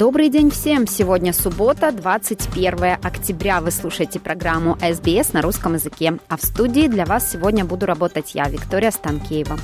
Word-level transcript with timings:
Добрый 0.00 0.30
день 0.30 0.50
всем! 0.50 0.86
Сегодня 0.86 1.34
суббота, 1.34 1.92
21 1.92 2.96
октября. 3.02 3.60
Вы 3.60 3.70
слушаете 3.70 4.18
программу 4.18 4.76
SBS 4.76 5.34
на 5.34 5.42
русском 5.42 5.74
языке. 5.74 6.18
А 6.26 6.38
в 6.38 6.42
студии 6.42 6.88
для 6.88 7.04
вас 7.04 7.30
сегодня 7.30 7.66
буду 7.66 7.84
работать 7.84 8.34
я, 8.34 8.48
Виктория 8.48 8.92
Станкеева. 8.92 9.58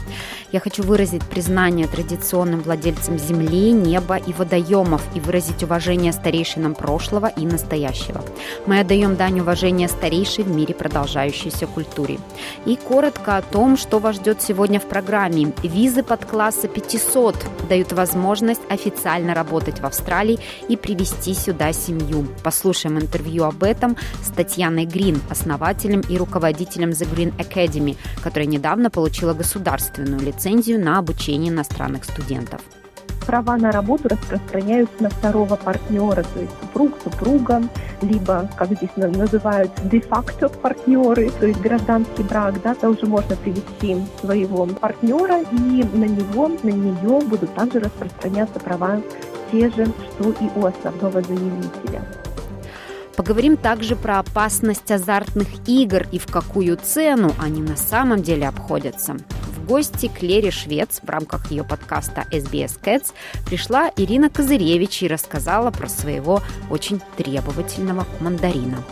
Я 0.53 0.61
хочу 0.61 0.83
выразить 0.83 1.25
признание 1.25 1.87
традиционным 1.87 2.61
владельцам 2.61 3.19
земли, 3.19 3.73
неба 3.73 4.17
и 4.17 4.35
водоемов 4.35 5.03
и 5.15 5.21
выразить 5.21 5.63
уважение 5.63 6.13
старейшинам 6.13 6.75
прошлого 6.75 7.29
и 7.29 7.47
настоящего. 7.47 8.23
Мы 8.66 8.80
отдаем 8.80 9.16
дань 9.16 9.41
уважения 9.41 9.89
старейшей 9.89 10.45
в 10.45 10.55
мире 10.55 10.75
продолжающейся 10.75 11.66
культуре. 11.66 12.19
И 12.66 12.77
коротко 12.77 13.39
о 13.39 13.43
том, 13.43 13.79
что 13.79 14.01
вас 14.01 14.16
ждет 14.16 14.43
сегодня 14.43 14.80
в 14.80 14.85
программе. 14.85 15.55
Визы 15.63 16.03
под 16.03 16.27
класса 16.27 16.69
500 16.69 17.37
дают 17.71 17.95
возможность 17.95 18.61
официально 18.69 19.33
работать 19.33 19.80
в 19.80 19.87
Австралии 19.87 20.26
Австралии 20.27 20.39
и 20.69 20.77
привести 20.77 21.35
сюда 21.35 21.73
семью. 21.73 22.27
Послушаем 22.43 22.98
интервью 22.98 23.45
об 23.45 23.62
этом 23.62 23.97
с 24.23 24.30
Татьяной 24.30 24.85
Грин, 24.85 25.21
основателем 25.30 26.01
и 26.01 26.16
руководителем 26.16 26.91
The 26.91 27.09
Green 27.13 27.35
Academy, 27.37 27.96
которая 28.23 28.47
недавно 28.47 28.91
получила 28.91 29.35
государственную 29.35 30.21
лицензию 30.21 30.82
на 30.82 30.99
обучение 30.99 31.52
иностранных 31.52 32.04
студентов 32.04 32.60
права 33.27 33.57
на 33.57 33.73
работу 33.73 34.09
распространяются 34.09 35.02
на 35.02 35.10
второго 35.10 35.57
партнера, 35.57 36.23
то 36.23 36.41
есть 36.41 36.52
супруг, 36.60 36.93
супруга, 37.02 37.63
либо, 38.01 38.49
как 38.57 38.73
здесь 38.73 38.91
называют, 38.97 39.73
де-факто 39.91 40.49
партнеры, 40.49 41.30
то 41.41 41.47
есть 41.47 41.60
гражданский 41.60 42.23
брак, 42.23 42.63
да, 42.63 42.74
тоже 42.74 43.07
можно 43.07 43.35
привести 43.35 43.97
своего 44.21 44.66
партнера, 44.66 45.41
и 45.41 45.82
на 45.93 46.04
него, 46.04 46.49
на 46.63 46.71
нее 46.71 47.21
будут 47.27 47.52
также 47.54 47.80
распространяться 47.80 48.60
права 48.60 49.02
те 49.51 49.71
же, 49.71 49.87
что 49.87 50.30
и 50.30 50.49
у 50.55 50.66
основного 50.66 51.23
заявителя. 51.23 52.02
Поговорим 53.16 53.57
также 53.57 53.97
про 53.97 54.19
опасность 54.19 54.91
азартных 54.91 55.49
игр 55.66 56.07
и 56.13 56.19
в 56.19 56.27
какую 56.27 56.77
цену 56.77 57.33
они 57.41 57.63
на 57.63 57.77
самом 57.77 58.23
деле 58.23 58.47
обходятся. 58.47 59.16
В 59.57 59.66
гости 59.66 60.09
к 60.09 60.23
Лере 60.23 60.51
Швец 60.51 61.01
в 61.03 61.09
рамках 61.09 61.51
ее 61.51 61.65
подкаста 61.65 62.27
SBS 62.30 62.79
Cats 62.80 63.13
пришла 63.47 63.91
Ирина 63.97 64.28
Козыревич 64.28 65.03
и 65.03 65.09
рассказала 65.09 65.71
про 65.71 65.88
своего 65.88 66.43
очень 66.71 67.00
требовательного 67.16 68.06
мандарина. 68.21 68.84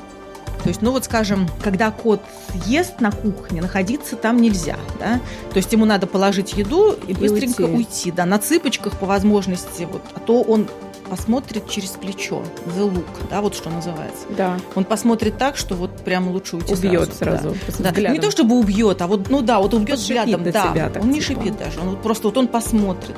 То 0.65 0.71
есть, 0.71 0.81
ну 0.81 0.93
вот, 0.93 1.05
скажем, 1.05 1.47
когда 1.63 1.91
кот 1.91 2.23
ест 2.67 3.01
на 3.01 3.13
кухне, 3.13 3.61
находиться 3.61 4.17
там 4.17 4.39
нельзя, 4.39 4.79
да? 4.99 5.21
То 5.51 5.59
есть 5.59 5.71
ему 5.73 5.85
надо 5.85 6.07
положить 6.07 6.55
еду 6.55 6.95
и, 7.07 7.13
и 7.13 7.15
быстренько 7.15 7.63
уйти. 7.63 7.77
уйти, 7.77 8.11
да, 8.11 8.25
на 8.25 8.39
цыпочках 8.39 8.99
по 8.99 9.05
возможности, 9.05 9.87
вот, 9.91 10.01
а 10.15 10.21
то 10.21 10.41
он 10.41 10.67
посмотрит 11.11 11.69
через 11.69 11.91
плечо, 11.91 12.43
the 12.65 12.91
look, 12.91 13.29
да, 13.29 13.43
вот 13.43 13.55
что 13.55 13.69
называется. 13.69 14.25
Да. 14.31 14.59
Он 14.75 14.85
посмотрит 14.85 15.37
так, 15.37 15.59
что 15.59 15.75
вот 15.75 15.95
прям 15.99 16.29
лучше 16.29 16.57
уйти 16.57 16.73
убьет 16.73 17.15
сразу. 17.15 17.55
сразу 17.67 17.83
да. 17.83 17.93
да. 17.93 18.09
Не 18.09 18.19
то 18.19 18.31
чтобы 18.31 18.59
убьет, 18.59 19.03
а 19.03 19.07
вот, 19.07 19.29
ну 19.29 19.43
да, 19.43 19.59
вот 19.59 19.75
убьет 19.75 19.99
взглядом, 19.99 20.45
да. 20.45 20.73
Себя, 20.73 20.89
так, 20.89 21.03
он 21.03 21.11
не 21.11 21.21
типа. 21.21 21.41
шипит 21.41 21.59
даже, 21.59 21.79
он 21.81 21.91
вот 21.91 22.03
просто 22.03 22.29
вот 22.29 22.39
он 22.39 22.49
посмотрит. 22.49 23.17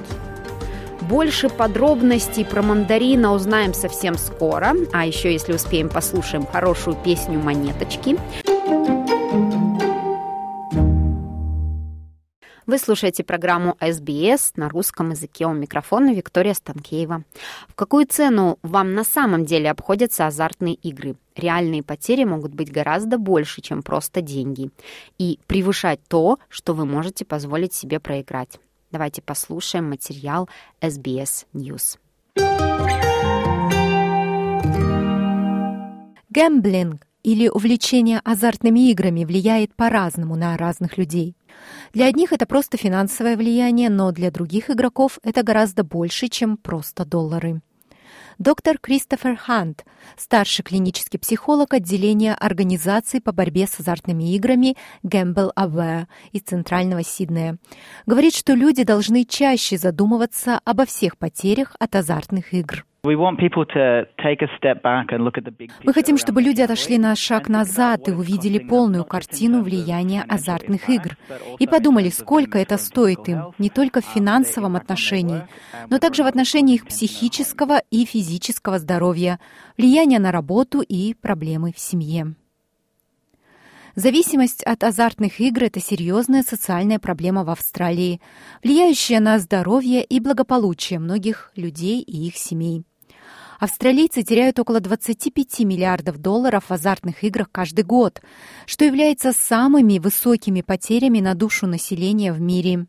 Больше 1.09 1.49
подробностей 1.49 2.44
про 2.44 2.62
мандарина 2.62 3.33
узнаем 3.33 3.75
совсем 3.75 4.17
скоро. 4.17 4.75
А 4.93 5.06
еще, 5.06 5.33
если 5.33 5.53
успеем, 5.53 5.89
послушаем 5.89 6.44
хорошую 6.44 6.97
песню 6.97 7.39
«Монеточки». 7.39 8.19
Вы 12.66 12.78
слушаете 12.78 13.22
программу 13.22 13.77
SBS 13.78 14.55
на 14.56 14.69
русском 14.69 15.11
языке. 15.11 15.47
У 15.47 15.53
микрофона 15.53 16.12
Виктория 16.12 16.55
Станкеева. 16.55 17.22
В 17.69 17.75
какую 17.77 18.06
цену 18.06 18.59
вам 18.62 18.95
на 18.95 19.05
самом 19.05 19.45
деле 19.45 19.71
обходятся 19.71 20.27
азартные 20.27 20.75
игры? 20.75 21.15
Реальные 21.37 21.84
потери 21.84 22.25
могут 22.25 22.53
быть 22.53 22.72
гораздо 22.72 23.19
больше, 23.19 23.61
чем 23.61 23.84
просто 23.84 24.22
деньги. 24.22 24.71
И 25.19 25.39
превышать 25.47 26.00
то, 26.09 26.41
что 26.49 26.75
вы 26.75 26.84
можете 26.84 27.25
позволить 27.25 27.72
себе 27.72 28.00
проиграть. 28.00 28.59
Давайте 28.92 29.20
послушаем 29.20 29.88
материал 29.88 30.48
SBS 30.80 31.47
News. 31.52 31.98
Гэмблинг 36.30 37.06
или 37.24 37.48
увлечение 37.48 38.20
азартными 38.24 38.91
играми 38.91 39.24
влияет 39.24 39.74
по-разному 39.74 40.36
на 40.36 40.56
разных 40.56 40.97
людей. 40.98 41.34
Для 41.92 42.06
одних 42.06 42.32
это 42.32 42.47
просто 42.47 42.76
финансовое 42.76 43.36
влияние, 43.36 43.91
но 43.91 44.12
для 44.12 44.30
других 44.30 44.70
игроков 44.70 45.18
это 45.24 45.42
гораздо 45.42 45.82
больше, 45.82 46.28
чем 46.28 46.56
просто 46.56 47.04
доллары 47.04 47.62
доктор 48.38 48.78
Кристофер 48.78 49.36
Хант, 49.36 49.84
старший 50.16 50.62
клинический 50.64 51.19
психолог 51.19 51.74
отделения 51.74 52.34
организации 52.34 53.19
по 53.19 53.32
борьбе 53.32 53.66
с 53.66 53.80
азартными 53.80 54.34
играми 54.34 54.76
Gamble 55.02 55.52
Aware 55.56 56.06
из 56.32 56.42
Центрального 56.42 57.02
Сиднея. 57.02 57.58
Говорит, 58.06 58.34
что 58.34 58.54
люди 58.54 58.84
должны 58.84 59.24
чаще 59.24 59.78
задумываться 59.78 60.60
обо 60.64 60.84
всех 60.86 61.16
потерях 61.19 61.74
от 61.78 61.97
азартных 61.97 62.52
игр. 62.52 62.84
Мы 65.84 65.93
хотим, 65.93 66.17
чтобы 66.19 66.43
люди 66.43 66.61
отошли 66.61 66.99
на 66.99 67.15
шаг 67.15 67.49
назад 67.49 68.09
и 68.09 68.11
увидели 68.11 68.59
полную 68.59 69.05
картину 69.05 69.62
влияния 69.62 70.25
азартных 70.28 70.89
игр 70.89 71.16
и 71.61 71.66
подумали, 71.66 72.09
сколько 72.09 72.59
это 72.59 72.78
стоит 72.78 73.28
им, 73.28 73.53
не 73.59 73.71
только 73.71 74.00
в 74.00 74.05
финансовом 74.05 74.75
отношении, 74.75 75.47
но 75.89 75.99
также 75.99 76.25
в 76.25 76.27
отношении 76.27 76.75
их 76.75 76.87
психического 76.87 77.81
и 77.91 78.05
физического 78.05 78.78
здоровья, 78.78 79.39
влияния 79.78 80.19
на 80.19 80.33
работу 80.33 80.81
и 80.81 81.15
проблемы 81.15 81.72
в 81.72 81.78
семье. 81.78 82.34
Зависимость 83.95 84.62
от 84.65 84.84
азартных 84.84 85.41
игр– 85.41 85.62
это 85.65 85.81
серьезная 85.81 86.43
социальная 86.43 86.99
проблема 86.99 87.45
в 87.45 87.50
Австралии, 87.50 88.21
влияющая 88.62 89.21
на 89.21 89.39
здоровье 89.39 90.05
и 90.05 90.21
благополучие 90.21 90.99
многих 90.99 91.50
людей 91.56 92.03
и 92.03 92.27
их 92.27 92.37
семей. 92.37 92.84
Австралийцы 93.59 94.22
теряют 94.22 94.59
около 94.59 94.81
25 94.81 95.61
миллиардов 95.61 96.19
долларов 96.19 96.65
в 96.69 96.72
азартных 96.72 97.25
играх 97.25 97.49
каждый 97.50 97.84
год, 97.84 98.21
что 98.67 98.84
является 98.84 99.33
самыми 99.33 99.99
высокими 99.99 100.61
потерями 100.61 101.21
на 101.21 101.34
душу 101.34 101.66
населения 101.66 102.33
в 102.33 102.41
мире. 102.41 102.87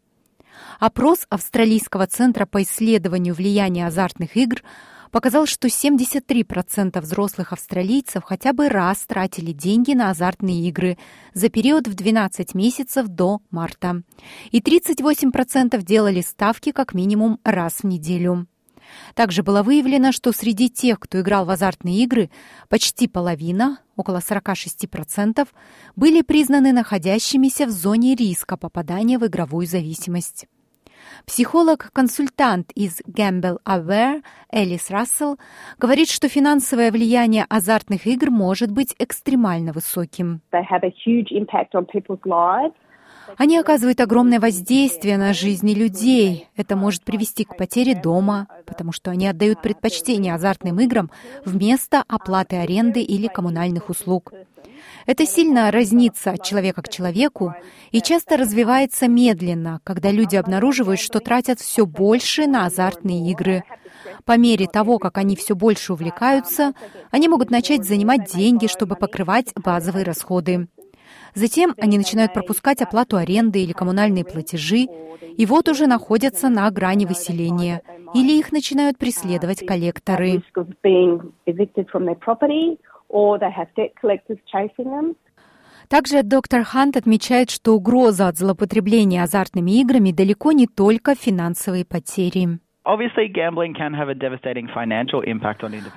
Опрос 0.80 1.26
Австралийского 1.30 2.08
центра 2.08 2.46
по 2.46 2.64
исследованию 2.64 3.34
влияния 3.34 3.88
азартных 3.88 4.36
игр 4.36 4.64
показал, 5.12 5.46
что 5.46 5.68
73% 5.68 7.00
взрослых 7.00 7.54
австралийцев 7.54 8.24
хотя 8.24 8.54
бы 8.54 8.68
раз 8.68 9.06
тратили 9.08 9.52
деньги 9.52 9.94
на 9.94 10.10
азартные 10.10 10.68
игры 10.68 10.98
за 11.34 11.50
период 11.50 11.88
в 11.88 11.94
12 11.94 12.54
месяцев 12.56 13.08
до 13.08 13.40
марта, 13.50 14.02
и 14.52 14.60
38% 14.60 15.82
делали 15.82 16.22
ставки 16.22 16.72
как 16.72 16.94
минимум 16.94 17.40
раз 17.44 17.80
в 17.82 17.84
неделю. 17.86 18.48
Также 19.16 19.44
было 19.44 19.64
выявлено, 19.64 20.12
что 20.12 20.32
среди 20.32 20.70
тех, 20.70 21.00
кто 21.00 21.22
играл 21.22 21.46
в 21.46 21.50
азартные 21.50 22.04
игры, 22.04 22.30
почти 22.70 23.08
половина, 23.08 23.80
около 23.96 24.20
46%, 24.20 25.48
были 25.96 26.22
признаны 26.22 26.74
находящимися 26.74 27.66
в 27.66 27.72
зоне 27.72 28.16
риска 28.16 28.58
попадания 28.58 29.18
в 29.18 29.26
игровую 29.26 29.68
зависимость. 29.68 30.48
Психолог-консультант 31.26 32.72
из 32.76 33.02
Gamble 33.02 33.58
Aware 33.66 34.24
Элис 34.52 34.90
Рассел 34.90 35.38
говорит, 35.78 36.10
что 36.10 36.30
финансовое 36.30 36.92
влияние 36.92 37.46
азартных 37.50 38.08
игр 38.08 38.30
может 38.30 38.72
быть 38.72 38.96
экстремально 39.00 39.74
высоким. 39.74 40.42
Они 43.36 43.58
оказывают 43.58 44.00
огромное 44.00 44.40
воздействие 44.40 45.18
на 45.18 45.34
жизни 45.34 45.74
людей. 45.74 46.48
Это 46.56 46.76
может 46.76 47.04
привести 47.04 47.44
к 47.44 47.58
потере 47.58 47.94
дома, 47.96 48.48
потому 48.66 48.92
что 48.92 49.12
они 49.12 49.28
отдают 49.28 49.62
предпочтение 49.62 50.34
азартным 50.34 50.80
играм 50.80 51.12
вместо 51.44 52.04
оплаты 52.08 52.56
аренды 52.56 53.02
или 53.02 53.28
коммунальных 53.28 53.90
услуг. 53.90 54.32
Это 55.06 55.26
сильно 55.26 55.72
разнится 55.72 56.32
от 56.32 56.44
человека 56.44 56.82
к 56.82 56.90
человеку 56.90 57.54
и 57.92 58.02
часто 58.02 58.38
развивается 58.38 59.08
медленно, 59.08 59.80
когда 59.84 60.12
люди 60.12 60.36
обнаруживают, 60.36 61.00
что 61.00 61.20
тратят 61.20 61.60
все 61.60 61.86
больше 61.86 62.46
на 62.46 62.66
азартные 62.66 63.32
игры. 63.32 63.64
По 64.26 64.38
мере 64.38 64.68
того, 64.68 65.00
как 65.00 65.18
они 65.18 65.36
все 65.36 65.56
больше 65.56 65.94
увлекаются, 65.94 66.74
они 67.12 67.28
могут 67.28 67.50
начать 67.50 67.86
занимать 67.86 68.32
деньги, 68.32 68.68
чтобы 68.68 68.96
покрывать 68.96 69.54
базовые 69.56 70.04
расходы. 70.04 70.68
Затем 71.34 71.76
они 71.78 71.98
начинают 71.98 72.34
пропускать 72.34 72.82
оплату 72.82 73.18
аренды 73.18 73.62
или 73.62 73.74
коммунальные 73.74 74.26
платежи, 74.26 74.88
и 75.38 75.46
вот 75.46 75.70
уже 75.70 75.88
находятся 75.88 76.50
на 76.50 76.70
грани 76.72 77.06
выселения, 77.06 77.82
или 78.14 78.38
их 78.38 78.52
начинают 78.52 78.98
преследовать 78.98 79.66
коллекторы. 79.66 80.42
Также 85.90 86.22
доктор 86.24 86.64
Хант 86.64 86.98
отмечает, 86.98 87.50
что 87.50 87.74
угроза 87.74 88.28
от 88.28 88.38
злоупотребления 88.38 89.24
азартными 89.24 89.80
играми 89.80 90.12
далеко 90.12 90.52
не 90.52 90.68
только 90.68 91.16
финансовые 91.16 91.86
потери. 91.86 92.60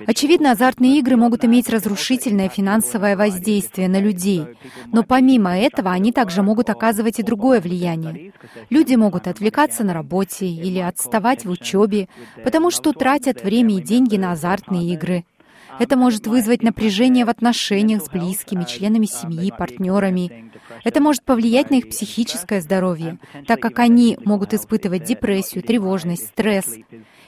Очевидно, 0.07 0.51
азартные 0.51 0.99
игры 0.99 1.15
могут 1.15 1.45
иметь 1.45 1.69
разрушительное 1.69 2.49
финансовое 2.49 3.15
воздействие 3.15 3.87
на 3.87 4.01
людей, 4.01 4.45
но 4.91 5.03
помимо 5.03 5.57
этого 5.57 5.91
они 5.91 6.11
также 6.11 6.41
могут 6.43 6.69
оказывать 6.69 7.19
и 7.19 7.23
другое 7.23 7.61
влияние. 7.61 8.33
Люди 8.69 8.95
могут 8.95 9.27
отвлекаться 9.27 9.85
на 9.85 9.93
работе 9.93 10.47
или 10.47 10.79
отставать 10.79 11.45
в 11.45 11.49
учебе, 11.49 12.09
потому 12.43 12.71
что 12.71 12.91
тратят 12.91 13.41
время 13.41 13.77
и 13.77 13.81
деньги 13.81 14.17
на 14.17 14.33
азартные 14.33 14.93
игры. 14.93 15.23
Это 15.81 15.97
может 15.97 16.27
вызвать 16.27 16.61
напряжение 16.61 17.25
в 17.25 17.29
отношениях 17.29 18.03
с 18.03 18.07
близкими, 18.07 18.65
членами 18.65 19.07
семьи, 19.07 19.51
партнерами. 19.51 20.51
Это 20.83 21.01
может 21.01 21.23
повлиять 21.23 21.71
на 21.71 21.75
их 21.79 21.89
психическое 21.89 22.61
здоровье, 22.61 23.17
так 23.47 23.59
как 23.59 23.79
они 23.79 24.15
могут 24.23 24.53
испытывать 24.53 25.05
депрессию, 25.05 25.63
тревожность, 25.63 26.27
стресс. 26.27 26.77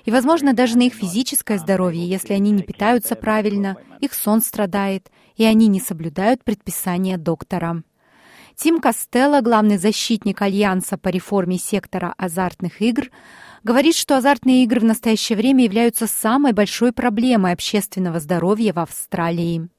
И, 0.06 0.12
возможно, 0.12 0.54
даже 0.54 0.78
на 0.78 0.84
их 0.84 0.94
физическое 0.94 1.58
здоровье, 1.58 2.08
если 2.08 2.34
они 2.34 2.52
не 2.52 2.62
питаются 2.62 3.16
правильно, 3.16 3.76
их 4.02 4.14
сон 4.14 4.40
страдает, 4.40 5.10
и 5.36 5.46
они 5.46 5.66
не 5.66 5.80
соблюдают 5.80 6.44
предписания 6.44 7.18
доктора. 7.18 7.82
Тим 8.56 8.80
Костелло, 8.80 9.42
главный 9.42 9.80
защитник 9.80 10.44
Альянса 10.44 11.00
по 11.00 11.10
реформе 11.10 11.58
сектора 11.58 12.14
азартных 12.20 12.84
игр, 12.84 13.10
говорит, 13.64 13.96
что 13.96 14.18
азартные 14.18 14.64
игры 14.64 14.82
в 14.82 14.84
настоящее 14.86 15.38
время 15.38 15.64
являются 15.64 16.08
самой 16.08 16.54
большой 16.54 16.92
проблемой 16.92 17.54
общественного 17.54 18.20
здоровья 18.20 18.74
в 18.74 18.80
Австралии. 18.80 19.70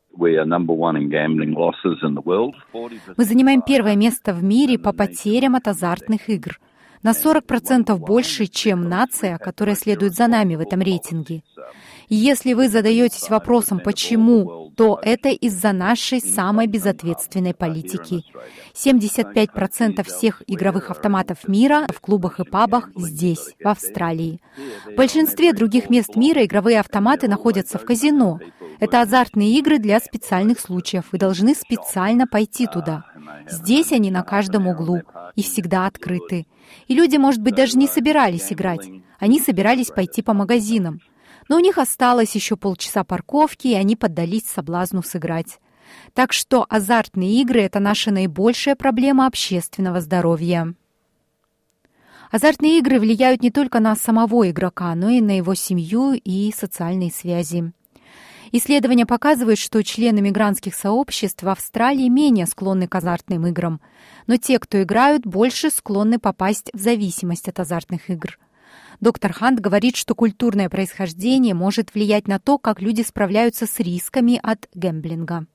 Мы 3.17 3.25
занимаем 3.25 3.63
первое 3.63 3.97
место 3.97 4.33
в 4.33 4.45
мире 4.45 4.79
по 4.79 4.93
потерям 4.93 5.57
от 5.57 5.67
азартных 5.67 6.29
игр. 6.29 6.61
На 7.03 7.11
40% 7.11 7.97
больше, 7.99 8.47
чем 8.47 8.89
нация, 8.89 9.39
которая 9.39 9.75
следует 9.75 10.15
за 10.15 10.27
нами 10.29 10.55
в 10.55 10.61
этом 10.61 10.81
рейтинге. 10.81 11.43
Если 12.09 12.53
вы 12.53 12.69
задаетесь 12.69 13.31
вопросом, 13.31 13.81
почему, 13.81 14.73
то 14.77 14.99
это 15.03 15.31
из-за 15.31 15.73
нашей 15.73 16.21
самой 16.21 16.67
безответственной 16.67 17.55
политики. 17.55 18.23
75% 18.75 20.03
всех 20.05 20.43
игровых 20.47 20.91
автоматов 20.91 21.49
мира 21.49 21.87
в 21.89 22.01
клубах 22.01 22.41
и 22.41 22.45
пабах 22.45 22.91
здесь, 22.97 23.55
в 23.63 23.69
Австралии. 23.69 24.41
В 24.87 24.97
большинстве 24.97 25.53
других 25.53 25.91
мест 25.91 26.17
мира 26.17 26.45
игровые 26.45 26.81
автоматы 26.81 27.29
находятся 27.29 27.79
в 27.79 27.85
казино. 27.85 28.41
Это 28.81 29.01
азартные 29.01 29.57
игры 29.59 29.79
для 29.79 30.01
специальных 30.01 30.61
случаев. 30.61 31.05
Вы 31.13 31.19
должны 31.19 31.55
специально 31.55 32.27
пойти 32.27 32.67
туда. 32.67 33.05
Здесь 33.49 33.93
они 33.93 34.11
на 34.11 34.23
каждом 34.23 34.67
углу 34.67 35.01
и 35.37 35.43
всегда 35.43 35.87
открыты. 35.87 36.47
И 36.89 36.95
люди, 36.95 37.17
может 37.17 37.41
быть, 37.41 37.55
даже 37.55 37.79
не 37.79 37.87
собирались 37.87 38.53
играть. 38.53 38.89
Они 39.19 39.41
собирались 39.41 39.89
пойти 39.89 40.23
по 40.23 40.35
магазинам 40.35 41.01
но 41.49 41.57
у 41.57 41.61
них 41.61 41.79
осталось 41.79 42.35
еще 42.35 42.57
полчаса 42.57 43.05
парковки, 43.05 43.69
и 43.69 43.75
они 43.75 43.97
поддались 43.97 44.47
соблазну 44.47 45.03
сыграть. 45.03 45.61
Так 46.13 46.33
что 46.33 46.67
азартные 46.69 47.41
игры— 47.43 47.61
это 47.63 47.81
наша 47.81 48.11
наибольшая 48.11 48.77
проблема 48.77 49.27
общественного 49.27 50.01
здоровья. 50.01 50.75
Азартные 52.31 52.79
игры 52.79 52.99
влияют 52.99 53.43
не 53.43 53.51
только 53.51 53.79
на 53.79 53.95
самого 53.95 54.51
игрока, 54.51 54.95
но 54.95 55.09
и 55.11 55.21
на 55.21 55.37
его 55.37 55.55
семью 55.55 56.13
и 56.13 56.53
социальные 56.53 57.13
связи. 57.13 57.73
Исследования 58.51 59.07
показывают, 59.07 59.59
что 59.59 59.83
члены 59.83 60.21
мигрантских 60.21 60.75
сообществ 60.75 61.43
в 61.43 61.49
Австралии 61.49 62.09
менее 62.09 62.47
склонны 62.47 62.87
к 62.87 62.95
азартным 62.95 63.47
играм, 63.49 63.81
но 64.27 64.37
те, 64.37 64.59
кто 64.59 64.83
играют, 64.83 65.27
больше 65.27 65.71
склонны 65.71 66.19
попасть 66.19 66.71
в 66.73 66.79
зависимость 66.79 67.49
от 67.49 67.59
азартных 67.61 68.11
игр. 68.11 68.39
Доктор 69.01 69.33
Хант 69.33 69.61
говорит, 69.61 69.97
что 69.97 70.15
культурное 70.15 70.69
происхождение 70.69 71.55
может 71.55 71.95
влиять 71.95 72.29
на 72.29 72.39
то, 72.39 72.59
как 72.59 72.81
люди 72.81 73.03
справляются 73.03 73.67
с 73.67 73.81
рисками 73.81 74.39
от 74.43 74.69
гэмблинга. 74.75 75.47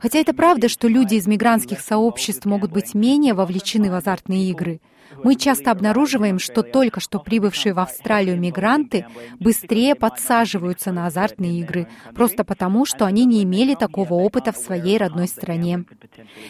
Хотя 0.00 0.18
это 0.18 0.34
правда, 0.34 0.68
что 0.68 0.86
люди 0.86 1.14
из 1.14 1.26
мигрантских 1.26 1.80
сообществ 1.80 2.44
могут 2.44 2.72
быть 2.72 2.94
менее 2.94 3.32
вовлечены 3.32 3.90
в 3.90 3.94
азартные 3.94 4.50
игры, 4.50 4.80
мы 5.22 5.36
часто 5.36 5.70
обнаруживаем, 5.70 6.38
что 6.38 6.62
только 6.62 7.00
что 7.00 7.18
прибывшие 7.18 7.74
в 7.74 7.78
Австралию 7.78 8.38
мигранты 8.38 9.06
быстрее 9.38 9.94
подсаживаются 9.94 10.92
на 10.92 11.06
азартные 11.06 11.60
игры, 11.60 11.88
просто 12.14 12.44
потому, 12.44 12.86
что 12.86 13.04
они 13.04 13.24
не 13.24 13.42
имели 13.42 13.74
такого 13.74 14.14
опыта 14.14 14.52
в 14.52 14.56
своей 14.56 14.98
родной 14.98 15.28
стране. 15.28 15.84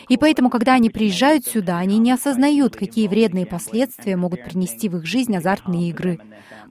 И 0.09 0.17
поэтому, 0.17 0.51
когда 0.51 0.75
они 0.75 0.91
приезжают 0.91 1.47
сюда, 1.47 1.79
они 1.79 1.99
не 1.99 2.13
осознают, 2.13 2.77
какие 2.77 3.09
вредные 3.09 3.47
последствия 3.47 4.17
могут 4.17 4.45
принести 4.45 4.89
в 4.89 4.97
их 4.99 5.07
жизнь 5.07 5.37
азартные 5.37 5.89
игры 5.91 6.21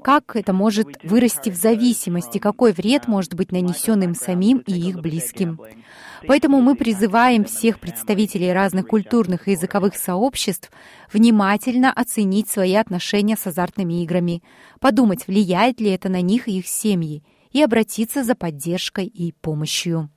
как 0.02 0.36
это 0.36 0.54
может 0.54 0.98
вырасти 1.04 1.50
в 1.50 1.56
зависимости, 1.56 2.38
какой 2.38 2.72
вред 2.72 3.08
может 3.08 3.34
быть 3.34 3.52
нанесен 3.52 4.02
им 4.02 4.16
самим 4.16 4.60
и 4.60 4.74
их 4.74 5.02
близким. 5.02 5.60
Поэтому 6.28 6.62
мы 6.62 6.76
призываем 6.76 7.46
всех 7.46 7.80
представителей 7.80 8.52
разных 8.52 8.88
культурных 8.88 9.48
и 9.48 9.52
языковых 9.52 9.96
сообществ 9.96 10.72
внимательно 11.12 11.92
оценить 11.92 12.50
свои 12.50 12.76
отношения 12.76 13.38
с 13.38 13.48
азартными 13.48 14.04
играми, 14.04 14.44
подумать, 14.80 15.28
влияет 15.28 15.80
ли 15.80 15.92
это 15.92 16.10
на 16.10 16.22
них 16.22 16.48
и 16.48 16.60
их 16.60 16.68
семьи, 16.68 17.24
и 17.52 17.62
обратиться 17.62 18.24
за 18.24 18.36
поддержкой 18.36 19.06
и 19.06 19.32
помощью. 19.32 20.10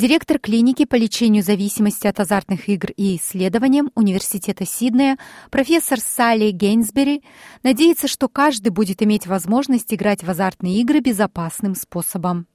Директор 0.00 0.38
клиники 0.38 0.86
по 0.86 0.94
лечению 0.94 1.42
зависимости 1.42 2.06
от 2.06 2.18
азартных 2.20 2.70
игр 2.70 2.88
и 2.96 3.16
исследованиям 3.16 3.90
Университета 3.94 4.64
Сиднея, 4.64 5.18
профессор 5.50 6.00
Салли 6.00 6.52
Гейнсбери, 6.52 7.22
надеется, 7.62 8.08
что 8.08 8.26
каждый 8.28 8.70
будет 8.70 9.02
иметь 9.02 9.26
возможность 9.26 9.92
играть 9.92 10.24
в 10.24 10.30
азартные 10.30 10.80
игры 10.80 11.00
безопасным 11.00 11.74
способом. 11.74 12.46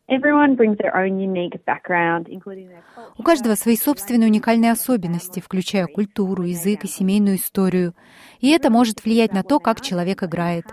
У 3.17 3.23
каждого 3.23 3.53
свои 3.53 3.77
собственные 3.77 4.29
уникальные 4.29 4.71
особенности, 4.71 5.39
включая 5.39 5.85
культуру, 5.85 6.41
язык 6.45 6.83
и 6.83 6.87
семейную 6.87 7.35
историю. 7.35 7.93
И 8.39 8.49
это 8.49 8.71
может 8.71 9.05
влиять 9.05 9.33
на 9.33 9.43
то, 9.43 9.59
как 9.59 9.81
человек 9.81 10.23
играет. 10.23 10.65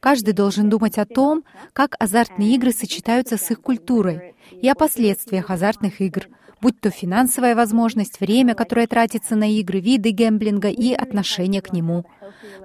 Каждый 0.00 0.32
должен 0.32 0.68
думать 0.68 0.98
о 0.98 1.06
том, 1.06 1.44
как 1.72 1.96
азартные 1.98 2.54
игры 2.54 2.72
сочетаются 2.72 3.36
с 3.36 3.50
их 3.50 3.60
культурой, 3.60 4.34
и 4.50 4.68
о 4.68 4.74
последствиях 4.74 5.50
азартных 5.50 6.00
игр, 6.00 6.28
будь 6.60 6.80
то 6.80 6.90
финансовая 6.90 7.54
возможность, 7.54 8.20
время, 8.20 8.54
которое 8.54 8.86
тратится 8.86 9.36
на 9.36 9.50
игры, 9.50 9.80
виды 9.80 10.12
гэмблинга 10.12 10.68
и 10.68 10.92
отношение 10.92 11.62
к 11.62 11.72
нему. 11.72 12.04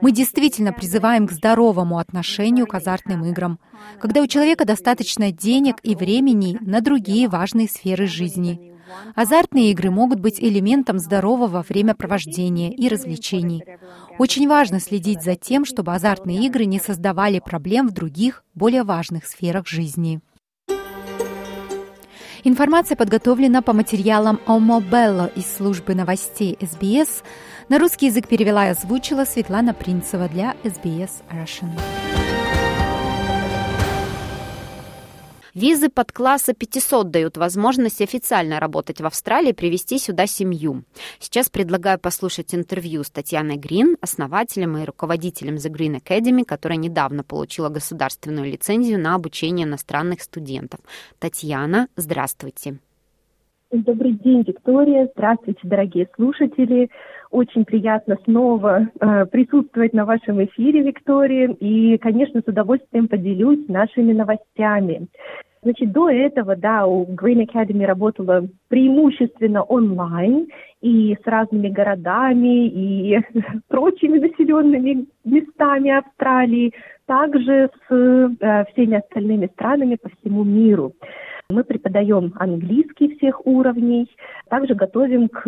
Мы 0.02 0.12
действительно 0.12 0.74
призываем 0.74 1.28
к 1.28 1.32
здоровому 1.32 2.00
отношению 2.00 2.68
к 2.68 2.74
азартным 2.74 3.26
играм, 3.26 3.60
когда 4.00 4.22
у 4.22 4.28
человека 4.28 4.66
достаточно 4.66 5.32
денег 5.32 5.78
и 5.84 5.96
времени 5.96 6.58
на 6.62 6.82
другие 6.82 7.28
важные 7.28 7.68
сферы 7.68 8.08
жизни. 8.08 8.75
Азартные 9.16 9.72
игры 9.72 9.92
могут 9.92 10.20
быть 10.20 10.40
элементом 10.40 11.00
здорового 11.00 11.66
времяпровождения 11.68 12.72
и 12.72 12.88
развлечений. 12.88 13.64
Очень 14.18 14.48
важно 14.48 14.80
следить 14.80 15.24
за 15.24 15.36
тем, 15.36 15.66
чтобы 15.66 15.94
азартные 15.94 16.46
игры 16.46 16.66
не 16.66 16.80
создавали 16.80 17.40
проблем 17.40 17.88
в 17.88 17.92
других, 17.92 18.44
более 18.54 18.84
важных 18.84 19.26
сферах 19.26 19.68
жизни. 19.68 20.22
Информация 22.44 22.96
подготовлена 22.96 23.64
по 23.64 23.74
материалам 23.74 24.40
Омобелло 24.46 25.32
из 25.36 25.52
службы 25.52 25.96
новостей 25.96 26.56
СБС. 26.62 27.24
На 27.70 27.80
русский 27.80 28.06
язык 28.06 28.28
перевела 28.28 28.68
и 28.68 28.70
озвучила 28.70 29.26
Светлана 29.26 29.74
Принцева 29.74 30.30
для 30.30 30.56
СБС 30.64 31.24
Russian. 31.32 31.72
Визы 35.56 35.90
под 35.90 36.12
класса 36.12 36.54
500 36.54 37.10
дают 37.10 37.38
возможность 37.38 38.02
официально 38.02 38.60
работать 38.60 39.00
в 39.00 39.06
Австралии, 39.06 39.54
привести 39.54 39.98
сюда 39.98 40.28
семью. 40.28 40.84
Сейчас 41.18 41.50
предлагаю 41.50 41.98
послушать 41.98 42.54
интервью 42.54 43.04
с 43.04 43.10
Татьяной 43.10 43.56
Грин, 43.56 43.96
основателем 44.02 44.76
и 44.76 44.84
руководителем 44.84 45.56
The 45.56 45.72
Green 45.72 46.02
Academy, 46.02 46.44
которая 46.44 46.78
недавно 46.78 47.24
получила 47.24 47.70
государственную 47.70 48.52
лицензию 48.52 49.00
на 49.00 49.16
обучение 49.16 49.66
иностранных 49.66 50.24
студентов. 50.24 50.82
Татьяна, 51.20 51.88
здравствуйте. 51.96 52.80
Добрый 53.72 54.12
день, 54.12 54.44
Виктория. 54.46 55.10
Здравствуйте, 55.16 55.62
дорогие 55.64 56.08
слушатели. 56.16 56.90
Очень 57.32 57.66
приятно 57.66 58.18
снова 58.24 58.88
э, 59.00 59.26
присутствовать 59.26 59.94
на 59.94 60.06
вашем 60.06 60.44
эфире, 60.46 60.84
Виктория. 60.84 61.50
И, 61.60 61.98
конечно, 61.98 62.42
с 62.42 62.48
удовольствием 62.48 63.08
поделюсь 63.08 63.68
нашими 63.68 64.14
новостями. 64.14 65.08
Значит, 65.66 65.92
до 65.94 66.12
этого, 66.12 66.56
да, 66.56 66.86
у 66.86 67.06
Green 67.06 67.44
Academy 67.44 67.88
работала 67.88 68.48
преимущественно 68.68 69.64
онлайн 69.64 70.46
и 70.82 71.18
с 71.20 71.26
разными 71.26 71.70
городами 71.70 72.68
и 72.68 73.20
прочими 73.68 74.20
населенными 74.20 75.08
местами 75.24 75.90
Австралии, 75.90 76.72
также 77.08 77.72
с 77.90 77.92
э, 77.92 78.66
всеми 78.74 78.98
остальными 78.98 79.50
странами 79.56 79.98
по 80.00 80.10
всему 80.10 80.44
миру. 80.44 80.94
Мы 81.50 81.64
преподаем 81.64 82.34
английский 82.38 83.16
всех 83.16 83.46
уровней, 83.46 84.08
также 84.50 84.76
готовим 84.76 85.30
к 85.30 85.44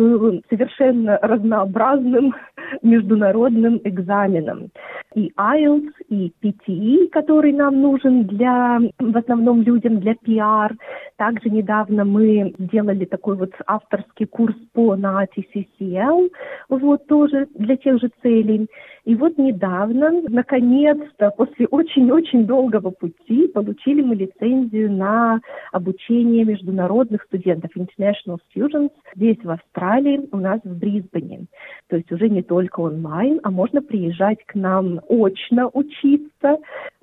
совершенно 0.48 1.18
разнообразным 1.22 2.34
международным 2.82 3.80
экзаменам. 3.84 4.70
И 5.14 5.32
IELTS, 5.36 5.92
и 6.08 6.32
PTE, 6.42 7.08
который 7.08 7.52
нам 7.52 7.80
нужен 7.80 8.24
для, 8.24 8.78
в 8.98 9.16
основном 9.16 9.62
людям 9.62 10.00
для 10.00 10.12
PR. 10.12 10.74
Также 11.16 11.50
недавно 11.50 12.04
мы 12.04 12.54
сделали 12.58 13.04
такой 13.04 13.36
вот 13.36 13.52
авторский 13.66 14.26
курс 14.26 14.54
по 14.72 14.96
на 14.96 15.24
TCCL, 15.24 16.30
вот 16.68 17.06
тоже 17.06 17.46
для 17.54 17.76
тех 17.76 18.00
же 18.00 18.10
целей. 18.22 18.68
И 19.04 19.14
вот 19.14 19.38
недавно, 19.38 20.22
наконец-то, 20.28 21.30
после 21.30 21.66
очень-очень 21.66 22.46
долгого 22.46 22.90
пути, 22.90 23.48
получили 23.48 24.02
мы 24.02 24.14
лицензию 24.14 24.92
на 24.92 25.40
обучение 25.72 26.44
международных 26.44 27.22
студентов, 27.24 27.70
international 27.76 28.38
students, 28.54 28.90
здесь, 29.14 29.38
в 29.42 29.50
Австралии, 29.50 30.28
у 30.32 30.36
нас 30.36 30.60
в 30.62 30.78
Брисбене. 30.78 31.46
То 31.88 31.96
есть 31.96 32.12
уже 32.12 32.28
не 32.28 32.42
только 32.42 32.80
онлайн, 32.80 33.40
а 33.42 33.50
можно 33.50 33.80
приезжать 33.80 34.44
к 34.46 34.54
нам 34.54 35.00
очно 35.08 35.70
учиться 35.72 35.97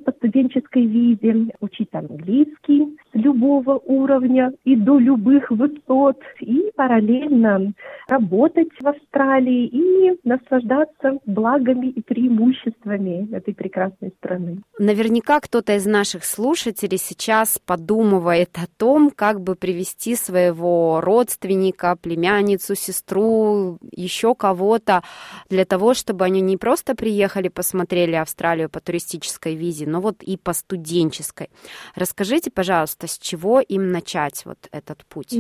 по 0.06 0.12
студенческой 0.12 0.86
визе, 0.86 1.52
учить 1.60 1.90
английский 1.94 2.98
с 3.12 3.16
любого 3.16 3.82
уровня 3.86 4.52
и 4.64 4.76
до 4.76 5.00
любых 5.00 5.50
высот, 5.50 6.20
и 6.40 6.72
параллельно 6.76 7.74
работать 8.08 8.70
в 8.80 8.88
Австралии 8.88 9.66
и 9.66 10.20
наслаждаться 10.24 11.18
благами 11.26 11.88
и 11.88 12.02
преимуществами 12.02 13.28
этой 13.36 13.54
прекрасной 13.56 14.12
страны. 14.20 14.62
Наверняка 14.78 15.40
кто-то 15.40 15.76
из 15.76 15.86
наших 15.86 16.24
слушателей 16.24 16.98
сейчас 16.98 17.60
подумывает 17.66 18.52
о 18.56 18.68
том, 18.78 19.10
как 19.10 19.42
бы 19.42 19.56
привести 19.56 20.16
своего 20.16 21.02
родственника, 21.02 21.98
племянницу, 22.00 22.76
сестру, 22.76 23.80
еще 23.92 24.36
кого-то 24.36 25.02
для 25.50 25.66
того, 25.66 25.94
чтобы 25.94 26.26
они 26.26 26.42
не 26.42 26.58
просто 26.58 26.96
приехали, 26.96 27.48
посмотрели 27.48 28.16
Австралию 28.16 28.70
туристической 28.86 29.56
визе, 29.56 29.86
но 29.88 30.00
вот 30.00 30.24
и 30.24 30.38
по 30.38 30.54
студенческой. 30.54 31.50
Расскажите, 31.96 32.52
пожалуйста, 32.52 33.08
с 33.08 33.18
чего 33.18 33.60
им 33.60 33.92
начать 33.92 34.46
вот 34.46 34.60
этот 34.72 35.04
путь? 35.06 35.38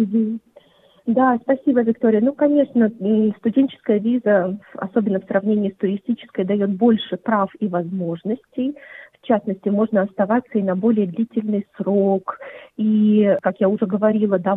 Да, 1.05 1.37
спасибо, 1.43 1.81
Виктория. 1.81 2.19
Ну, 2.19 2.33
конечно, 2.33 2.89
студенческая 3.37 3.99
виза, 3.99 4.57
особенно 4.73 5.19
в 5.19 5.25
сравнении 5.25 5.69
с 5.69 5.77
туристической, 5.77 6.45
дает 6.45 6.71
больше 6.71 7.15
прав 7.17 7.51
и 7.59 7.67
возможностей. 7.67 8.75
В 9.21 9.27
частности, 9.27 9.69
можно 9.69 10.03
оставаться 10.03 10.57
и 10.57 10.63
на 10.63 10.75
более 10.75 11.07
длительный 11.07 11.65
срок. 11.77 12.39
И, 12.77 13.37
как 13.41 13.59
я 13.59 13.69
уже 13.69 13.85
говорила, 13.85 14.37
да, 14.37 14.55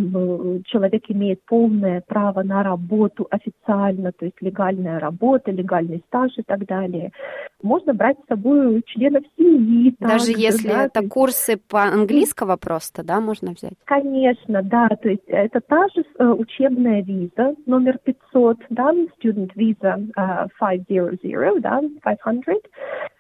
человек 0.67 1.05
имеет 1.09 1.43
полное 1.45 2.03
право 2.07 2.43
на 2.43 2.63
работу 2.63 3.27
официально, 3.31 4.13
то 4.13 4.27
есть 4.27 4.41
легальная 4.43 5.01
работа, 5.01 5.51
легальный 5.51 6.03
стаж 6.09 6.33
и 6.37 6.43
так 6.43 6.67
далее. 6.67 7.13
Можно 7.63 7.93
брать 7.93 8.17
с 8.25 8.29
собой 8.29 8.83
членов 8.87 9.25
семьи. 9.37 9.95
Даже 9.99 10.27
также, 10.27 10.41
если 10.41 10.69
да, 10.69 10.85
это 10.85 11.01
есть... 11.01 11.13
курсы 11.13 11.57
по 11.57 11.83
английского 11.83 12.57
просто, 12.57 13.03
да, 13.03 13.21
можно 13.21 13.53
взять? 13.53 13.75
Конечно, 13.85 14.63
да. 14.63 14.89
То 14.89 15.09
есть 15.09 15.25
это 15.27 15.61
та 15.61 15.89
же 15.89 16.05
э, 16.19 16.25
учебная 16.25 17.03
виза 17.03 17.55
номер 17.67 17.99
500, 18.05 18.59
да, 18.71 18.93
student 18.93 19.51
visa 19.57 19.99
uh, 20.17 20.49
500, 20.59 21.61
да, 21.61 21.81
500 22.05 22.63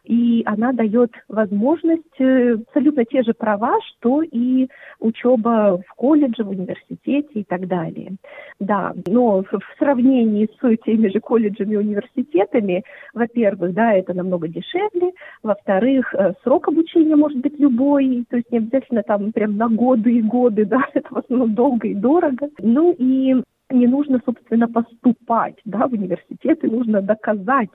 и 0.09 0.43
она 0.47 0.73
дает 0.73 1.13
возможность 1.29 2.19
э, 2.19 2.55
абсолютно 2.55 3.05
те 3.05 3.23
же 3.23 3.35
права, 3.35 3.79
что 3.83 4.23
и 4.23 4.69
учеба 5.01 5.83
в 5.87 5.95
колледже, 5.97 6.45
в 6.45 6.49
университете 6.49 7.29
и 7.35 7.45
так 7.45 7.69
далее. 7.69 8.17
Да, 8.59 8.95
но 9.07 9.43
в 9.43 9.61
сравнении 9.79 10.47
с 10.47 10.77
теми 10.85 11.09
же 11.09 11.21
колледжами 11.21 11.75
и 11.75 11.77
университетами, 11.77 12.85
во-первых, 13.13 13.75
да, 13.75 13.93
это 13.93 14.15
намного 14.29 14.49
дешевле, 14.49 15.13
во-вторых, 15.43 16.15
э, 16.15 16.35
срок 16.43 16.69
обучения 16.69 17.17
может 17.17 17.39
быть 17.39 17.59
любой, 17.59 18.25
то 18.29 18.37
есть 18.37 18.51
не 18.53 18.59
обязательно 18.59 19.03
там 19.03 19.33
прям 19.33 19.57
на 19.57 19.69
годы 19.69 20.13
и 20.13 20.23
годы, 20.23 20.65
да, 20.67 20.87
это 20.95 21.09
в 21.11 21.19
основном 21.19 21.55
долго 21.55 21.89
и 21.89 21.95
дорого. 21.95 22.49
Ну 22.61 22.95
и 22.99 23.43
не 23.71 23.87
нужно, 23.87 24.21
собственно, 24.25 24.69
поступать 24.69 25.57
да, 25.65 25.87
в 25.87 25.93
университет, 25.93 26.65
и 26.65 26.69
нужно 26.69 27.03
доказать, 27.03 27.69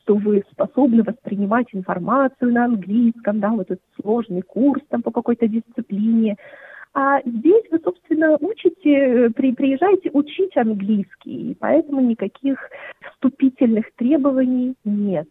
что 0.00 0.16
вы 0.16 0.44
способны 0.50 1.02
воспринимать 1.02 1.66
информацию 1.72 2.52
на 2.52 2.64
английском, 2.64 3.40
да, 3.40 3.50
вот 3.50 3.70
этот 3.70 3.80
сложный 4.00 4.42
курс 4.42 4.82
там 4.88 5.02
по 5.02 5.10
какой-то 5.10 5.46
дисциплине. 5.46 6.36
А 6.94 7.20
здесь 7.24 7.64
вы, 7.70 7.78
собственно, 7.84 8.36
учите, 8.40 9.30
при, 9.36 9.52
приезжаете 9.52 10.10
учить 10.12 10.56
английский, 10.56 11.52
и 11.52 11.54
поэтому 11.54 12.00
никаких 12.00 12.58
вступительных 13.12 13.84
требований 13.96 14.74
нет. 14.84 15.28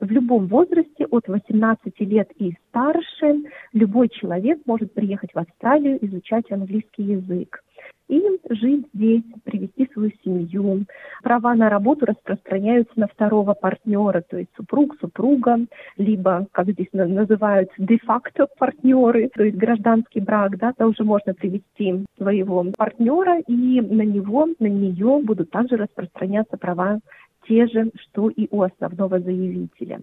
В 0.00 0.10
любом 0.10 0.48
возрасте, 0.48 1.06
от 1.10 1.28
18 1.28 2.00
лет 2.00 2.28
и 2.36 2.54
старше, 2.68 3.44
любой 3.72 4.08
человек 4.08 4.58
может 4.66 4.92
приехать 4.92 5.32
в 5.32 5.38
Австралию, 5.38 6.04
изучать 6.04 6.50
английский 6.50 7.04
язык 7.04 7.62
и 8.08 8.22
жить 8.50 8.86
здесь, 8.94 9.22
привести 9.44 9.88
свою 9.92 10.10
семью. 10.22 10.84
Права 11.22 11.54
на 11.54 11.70
работу 11.70 12.06
распространяются 12.06 12.92
на 12.96 13.06
второго 13.06 13.54
партнера, 13.54 14.22
то 14.28 14.36
есть 14.36 14.50
супруг, 14.56 14.96
супруга, 15.00 15.58
либо, 15.96 16.46
как 16.52 16.70
здесь 16.70 16.88
называют, 16.92 17.70
де-факто 17.78 18.46
партнеры, 18.58 19.30
то 19.34 19.42
есть 19.42 19.56
гражданский 19.56 20.20
брак, 20.20 20.58
да, 20.58 20.72
тоже 20.72 21.04
можно 21.04 21.34
привести 21.34 22.04
своего 22.18 22.64
партнера, 22.76 23.40
и 23.40 23.80
на 23.80 24.02
него, 24.02 24.48
на 24.58 24.66
нее 24.66 25.20
будут 25.22 25.50
также 25.50 25.76
распространяться 25.76 26.56
права 26.56 27.00
те 27.46 27.66
же, 27.66 27.90
что 27.96 28.28
и 28.28 28.48
у 28.50 28.62
основного 28.62 29.20
заявителя. 29.20 30.00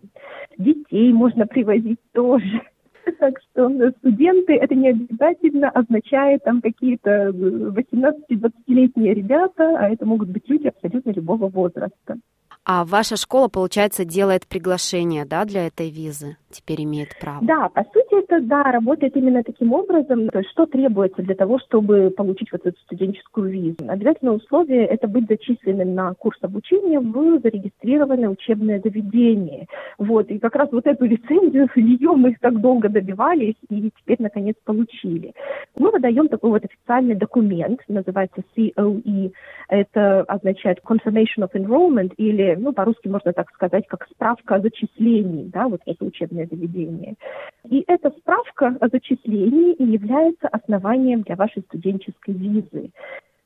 Детей 0.58 1.12
можно 1.14 1.46
привозить 1.46 2.00
тоже. 2.14 2.62
Так 3.20 3.34
что 3.42 3.68
студенты 3.98 4.54
это 4.54 4.76
не 4.76 4.90
обязательно 4.90 5.72
означает 5.72 6.44
там 6.44 6.62
какие-то 6.62 7.30
18-20-летние 7.30 9.16
ребята, 9.16 9.76
а 9.76 9.90
это 9.90 10.06
могут 10.06 10.30
быть 10.30 10.48
люди 10.48 10.68
абсолютно 10.68 11.10
любого 11.10 11.50
возраста. 11.50 12.18
А 12.64 12.86
ваша 12.86 13.16
школа, 13.16 13.48
получается, 13.48 14.06
делает 14.06 14.46
приглашение, 14.46 15.26
да, 15.26 15.46
для 15.46 15.66
этой 15.66 15.90
визы? 15.90 16.38
Теперь 16.52 16.84
имеет 16.84 17.10
право. 17.20 17.40
Да, 17.42 17.70
по 17.70 17.84
сути, 17.86 18.24
это, 18.24 18.40
да, 18.42 18.64
работает 18.64 19.16
именно 19.16 19.42
таким 19.44 19.74
образом. 19.74 20.30
То 20.30 20.40
есть, 20.40 20.52
что 20.52 20.68
требуется 20.68 21.24
для 21.24 21.34
того, 21.34 21.60
чтобы 21.60 22.12
получить 22.12 22.52
вот 22.52 22.62
эту 22.66 22.78
студенческую 22.82 23.50
визу? 23.50 23.78
Обязательное 23.88 24.36
условие– 24.36 24.86
это 24.88 25.08
быть 25.08 25.28
зачисленным 25.28 25.96
на 25.96 26.14
курс 26.14 26.38
обучения 26.42 27.00
в 27.00 27.40
зарегистрированное 27.42 28.30
учебное 28.30 28.80
заведение. 28.80 29.66
Вот, 29.98 30.30
и 30.30 30.38
как 30.38 30.56
раз 30.56 30.70
вот 30.72 30.86
эту 30.86 31.06
лицензию, 31.06 31.68
ее 31.76 32.12
мы 32.12 32.36
так 32.40 32.60
долго 32.62 32.90
добивались, 32.90 33.56
и 33.70 33.90
теперь, 33.98 34.18
наконец, 34.20 34.56
получили. 34.64 35.34
Мы 35.78 35.90
выдаем 35.90 36.28
такой 36.28 36.52
вот 36.52 36.66
официальный 36.66 37.16
документ, 37.16 37.80
называется 37.88 38.44
COE. 38.56 39.32
Это 39.68 40.22
означает 40.24 40.80
Confirmation 40.86 41.40
of 41.40 41.54
Enrollment, 41.54 42.14
или 42.18 42.51
ну, 42.58 42.74
по-русски 42.74 43.08
можно 43.08 43.34
так 43.34 43.50
сказать, 43.52 43.86
как 43.88 44.08
справка 44.10 44.56
о 44.56 44.62
зачислении, 44.62 45.46
да, 45.46 45.68
вот 45.68 45.82
это 45.86 46.06
учебное 46.06 46.48
заведение. 46.48 47.16
И 47.70 47.84
эта 47.88 48.12
справка 48.12 48.76
о 48.80 48.88
зачислении 48.88 49.74
и 49.74 49.84
является 49.84 50.48
основанием 50.48 51.22
для 51.22 51.36
вашей 51.36 51.62
студенческой 51.64 52.34
визы. 52.34 52.92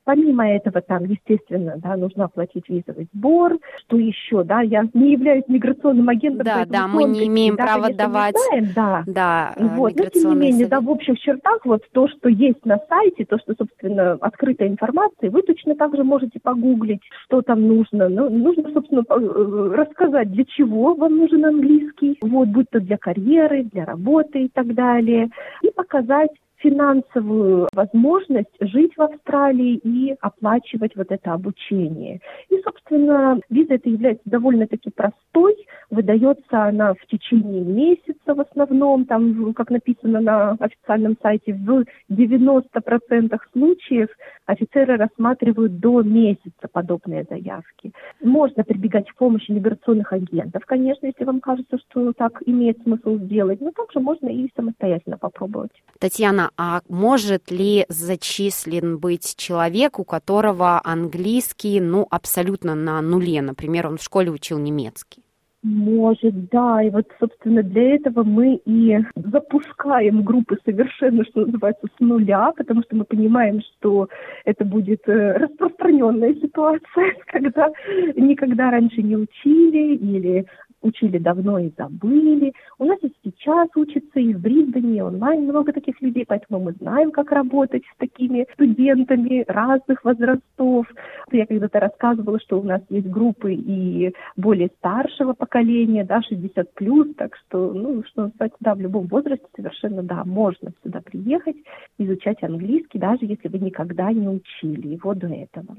Помимо 0.06 0.48
этого, 0.48 0.82
там, 0.82 1.02
естественно, 1.04 1.74
да, 1.78 1.96
нужно 1.96 2.26
оплатить 2.26 2.68
визовый 2.68 3.08
сбор. 3.12 3.58
Что 3.80 3.96
еще, 3.96 4.44
да, 4.44 4.60
я 4.60 4.84
не 4.94 5.10
являюсь 5.14 5.42
миграционным 5.48 6.08
агентом. 6.08 6.44
Да, 6.44 6.64
да, 6.64 6.86
мы 6.86 7.02
не 7.02 7.26
имеем 7.26 7.56
да, 7.56 7.64
права 7.64 7.82
конечно, 7.82 8.04
давать. 8.04 8.36
Знаем, 8.48 8.68
да, 8.72 9.02
да 9.04 9.54
вот, 9.58 9.96
но 9.96 10.04
тем 10.04 10.30
не 10.30 10.36
менее, 10.36 10.68
да, 10.68 10.80
в 10.80 10.88
общих 10.88 11.18
чертах, 11.18 11.66
вот 11.66 11.82
то, 11.90 12.06
что 12.06 12.28
есть 12.28 12.64
на 12.64 12.78
сайте, 12.88 13.24
то, 13.24 13.36
что, 13.38 13.54
собственно, 13.58 14.12
открытая 14.20 14.68
информация, 14.68 15.28
вы 15.28 15.42
точно 15.42 15.74
так 15.74 15.96
же 15.96 16.04
можете 16.04 16.38
погуглить, 16.38 17.02
что 17.24 17.42
там 17.42 17.66
нужно. 17.66 18.08
Ну, 18.08 18.30
нужно, 18.30 18.70
собственно, 18.72 19.02
э, 19.08 19.74
рассказать, 19.74 20.30
для 20.30 20.44
чего 20.44 20.94
вам 20.94 21.16
нужен 21.16 21.44
английский, 21.44 22.16
вот, 22.20 22.46
будь 22.50 22.70
то 22.70 22.78
для 22.78 22.96
карьеры, 22.96 23.64
для 23.64 23.84
работы 23.84 24.44
и 24.44 24.48
так 24.48 24.72
далее, 24.72 25.30
и 25.62 25.70
показать 25.72 26.30
финансовую 26.58 27.68
возможность 27.72 28.54
жить 28.60 28.92
в 28.96 29.02
Австралии 29.02 29.76
и 29.76 30.16
оплачивать 30.20 30.96
вот 30.96 31.10
это 31.10 31.32
обучение. 31.32 32.20
И, 32.48 32.60
собственно, 32.62 33.40
виза 33.50 33.74
это 33.74 33.88
является 33.88 34.28
довольно-таки 34.28 34.90
простой. 34.90 35.56
Выдается 35.90 36.64
она 36.64 36.94
в 36.94 37.06
течение 37.06 37.62
месяца 37.62 38.34
в 38.34 38.40
основном, 38.40 39.04
там, 39.04 39.54
как 39.54 39.70
написано 39.70 40.20
на 40.20 40.56
официальном 40.58 41.16
сайте, 41.22 41.52
в 41.54 41.84
90% 42.10 43.38
случаев 43.52 44.08
офицеры 44.46 44.96
рассматривают 44.96 45.78
до 45.78 46.02
месяца 46.02 46.68
подобные 46.72 47.26
заявки. 47.28 47.92
Можно 48.22 48.64
прибегать 48.64 49.10
к 49.10 49.16
помощи 49.16 49.50
миграционных 49.50 50.12
агентов, 50.12 50.64
конечно, 50.64 51.06
если 51.06 51.24
вам 51.24 51.40
кажется, 51.40 51.78
что 51.78 52.12
так 52.12 52.42
имеет 52.46 52.80
смысл 52.82 53.18
сделать, 53.18 53.60
но 53.60 53.72
также 53.72 54.00
можно 54.00 54.28
и 54.28 54.48
самостоятельно 54.56 55.18
попробовать. 55.18 55.72
Татьяна, 55.98 56.50
а 56.56 56.80
может 56.88 57.50
ли 57.50 57.84
зачислен 57.88 58.98
быть 58.98 59.34
человек, 59.36 59.98
у 59.98 60.04
которого 60.04 60.80
английский, 60.84 61.80
ну, 61.80 62.06
абсолютно 62.10 62.74
на 62.74 63.00
нуле? 63.02 63.42
Например, 63.42 63.88
он 63.88 63.98
в 63.98 64.02
школе 64.02 64.30
учил 64.30 64.58
немецкий. 64.58 65.25
Может, 65.68 66.48
да. 66.50 66.80
И 66.80 66.90
вот, 66.90 67.06
собственно, 67.18 67.60
для 67.64 67.96
этого 67.96 68.22
мы 68.22 68.60
и 68.64 69.00
запускаем 69.16 70.22
группы 70.22 70.56
совершенно, 70.64 71.24
что 71.24 71.44
называется, 71.44 71.88
с 71.88 72.00
нуля, 72.00 72.52
потому 72.56 72.82
что 72.82 72.94
мы 72.94 73.04
понимаем, 73.04 73.60
что 73.60 74.08
это 74.44 74.64
будет 74.64 75.00
э, 75.08 75.32
распространенная 75.32 76.34
ситуация, 76.34 77.16
когда 77.26 77.72
никогда 78.14 78.70
раньше 78.70 79.02
не 79.02 79.16
учили 79.16 79.96
или 79.96 80.46
учили 80.86 81.18
давно 81.18 81.58
и 81.58 81.70
забыли. 81.76 82.52
У 82.78 82.84
нас 82.84 82.98
и 83.02 83.12
сейчас 83.22 83.68
учатся 83.74 84.20
и 84.20 84.32
в 84.34 84.40
Брисбене, 84.40 84.98
и 84.98 85.00
онлайн 85.00 85.44
много 85.44 85.72
таких 85.72 86.00
людей, 86.00 86.24
поэтому 86.26 86.60
мы 86.60 86.72
знаем, 86.72 87.10
как 87.10 87.32
работать 87.32 87.82
с 87.84 87.98
такими 87.98 88.46
студентами 88.54 89.44
разных 89.46 90.04
возрастов. 90.04 90.86
Я 91.32 91.46
когда-то 91.46 91.80
рассказывала, 91.80 92.38
что 92.40 92.60
у 92.60 92.62
нас 92.62 92.82
есть 92.88 93.08
группы 93.08 93.54
и 93.54 94.14
более 94.36 94.68
старшего 94.78 95.32
поколения, 95.32 96.04
да, 96.04 96.22
60 96.22 96.74
плюс, 96.74 97.14
так 97.16 97.36
что, 97.36 97.72
ну, 97.72 98.02
что 98.04 98.24
называется, 98.24 98.58
да, 98.60 98.74
в 98.74 98.80
любом 98.80 99.06
возрасте 99.06 99.46
совершенно, 99.56 100.02
да, 100.02 100.24
можно 100.24 100.72
сюда 100.82 101.00
приехать, 101.00 101.56
изучать 101.98 102.42
английский, 102.42 102.98
даже 102.98 103.20
если 103.22 103.48
вы 103.48 103.58
никогда 103.58 104.12
не 104.12 104.28
учили 104.28 104.88
его 104.88 105.14
до 105.14 105.28
этого. 105.28 105.76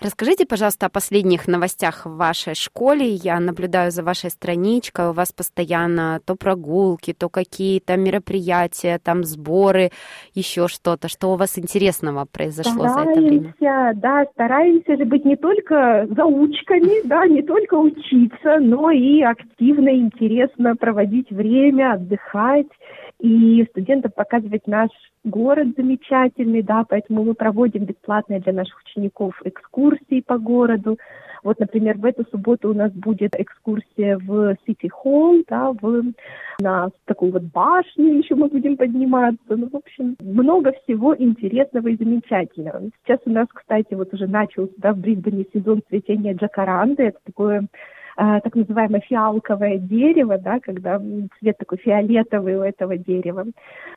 Расскажите, 0.00 0.46
пожалуйста, 0.46 0.86
о 0.86 0.90
последних 0.90 1.48
новостях 1.48 2.04
в 2.04 2.16
вашей 2.16 2.54
школе. 2.54 3.06
Я 3.06 3.40
наблюдаю 3.40 3.90
за 3.90 4.02
вашей 4.02 4.30
страничкой. 4.30 5.08
У 5.08 5.12
вас 5.12 5.32
постоянно 5.32 6.20
то 6.24 6.36
прогулки, 6.36 7.14
то 7.14 7.28
какие-то 7.28 7.96
мероприятия, 7.96 8.98
там 9.02 9.24
сборы, 9.24 9.90
еще 10.34 10.68
что-то. 10.68 11.08
Что 11.08 11.32
у 11.32 11.36
вас 11.36 11.58
интересного 11.58 12.26
произошло 12.30 12.88
стараемся, 12.88 13.04
за 13.04 13.10
это 13.10 13.20
время? 13.20 13.54
Да, 13.94 14.26
стараемся 14.32 14.96
же 14.96 15.04
быть 15.04 15.24
не 15.24 15.36
только 15.36 16.06
заучками, 16.10 17.06
да, 17.06 17.26
не 17.26 17.42
только 17.42 17.74
учиться, 17.74 18.58
но 18.60 18.90
и 18.90 19.22
активно, 19.22 19.88
интересно 19.96 20.76
проводить 20.76 21.30
время, 21.30 21.94
отдыхать 21.94 22.66
и 23.20 23.64
студентам 23.70 24.12
показывать 24.14 24.66
наш 24.66 24.90
город 25.24 25.68
замечательный, 25.76 26.62
да, 26.62 26.84
поэтому 26.88 27.24
мы 27.24 27.34
проводим 27.34 27.84
бесплатные 27.84 28.40
для 28.40 28.52
наших 28.52 28.78
учеников 28.84 29.40
экскурсии 29.44 30.20
по 30.20 30.38
городу. 30.38 30.98
Вот, 31.42 31.60
например, 31.60 31.96
в 31.98 32.04
эту 32.04 32.24
субботу 32.30 32.70
у 32.70 32.74
нас 32.74 32.92
будет 32.92 33.38
экскурсия 33.38 34.18
в 34.18 34.56
City 34.66 34.88
Hall, 35.04 35.44
да, 35.48 35.72
в, 35.80 36.12
на 36.60 36.90
такую 37.04 37.32
вот 37.32 37.44
башню 37.44 38.18
еще 38.18 38.34
мы 38.34 38.48
будем 38.48 38.76
подниматься. 38.76 39.38
Ну, 39.48 39.68
в 39.70 39.76
общем, 39.76 40.16
много 40.20 40.72
всего 40.82 41.16
интересного 41.16 41.88
и 41.88 41.96
замечательного. 41.96 42.90
Сейчас 43.04 43.20
у 43.26 43.30
нас, 43.30 43.46
кстати, 43.52 43.94
вот 43.94 44.12
уже 44.12 44.26
начался, 44.26 44.72
да, 44.78 44.92
в 44.92 44.98
Брисбене 44.98 45.46
сезон 45.54 45.82
цветения 45.88 46.34
джакаранды. 46.34 47.04
Это 47.04 47.18
такое 47.24 47.66
так 48.16 48.54
называемое 48.54 49.00
фиалковое 49.00 49.78
дерево, 49.78 50.38
да, 50.38 50.58
когда 50.60 51.00
цвет 51.38 51.58
такой 51.58 51.78
фиолетовый 51.78 52.56
у 52.56 52.62
этого 52.62 52.96
дерева. 52.96 53.44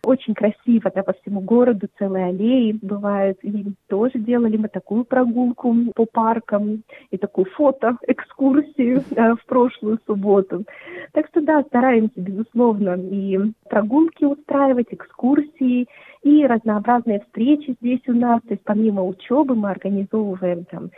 Очень 0.04 0.34
красиво, 0.34 0.92
да, 0.94 1.04
по 1.04 1.14
всему 1.14 1.40
городу 1.42 1.88
целые 1.98 2.26
аллеи 2.26 2.78
бывают. 2.82 3.38
И 3.44 3.66
тоже 3.88 4.20
делали 4.20 4.58
мы 4.58 4.68
такую 4.68 5.06
прогулку 5.06 5.74
по 5.96 6.06
паркам 6.06 6.84
и 7.12 7.18
такую 7.18 7.46
фото-экскурсию 7.46 9.04
да, 9.12 9.36
в 9.36 9.46
прошлую 9.46 10.00
субботу. 10.06 10.66
Так 11.14 11.28
что 11.28 11.42
да, 11.42 11.64
стараемся, 11.64 12.20
безусловно, 12.20 12.96
и 13.00 13.40
прогулки 13.70 14.26
устраивать, 14.26 14.88
экскурсии, 14.92 15.88
и 16.24 16.46
разнообразные 16.46 17.22
встречи 17.22 17.76
здесь 17.80 18.02
у 18.08 18.14
нас. 18.14 18.42
То 18.42 18.52
есть 18.52 18.64
помимо 18.66 19.04
учебы 19.04 19.56
мы 19.56 19.72
организовываем 19.72 20.66
там 20.66 20.90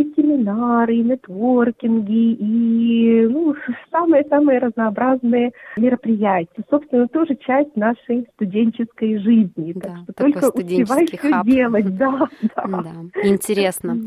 и 0.00 0.14
семинары, 0.14 0.96
и 0.96 1.02
нетворкинги, 1.02 2.32
и 2.32 3.26
ну, 3.28 3.54
самые-самые 3.90 4.58
разнообразные 4.58 5.52
мероприятия. 5.76 6.62
Собственно, 6.68 7.08
тоже 7.08 7.36
часть 7.36 7.76
нашей 7.76 8.26
студенческой 8.34 9.18
жизни. 9.18 9.72
Да, 9.74 9.88
так 9.88 10.02
что 10.02 10.12
только 10.12 10.48
успевай 10.48 11.06
все 11.06 11.42
делать. 11.44 11.96
Да, 11.96 12.28
да. 12.56 12.66
да, 12.66 13.20
интересно. 13.22 13.98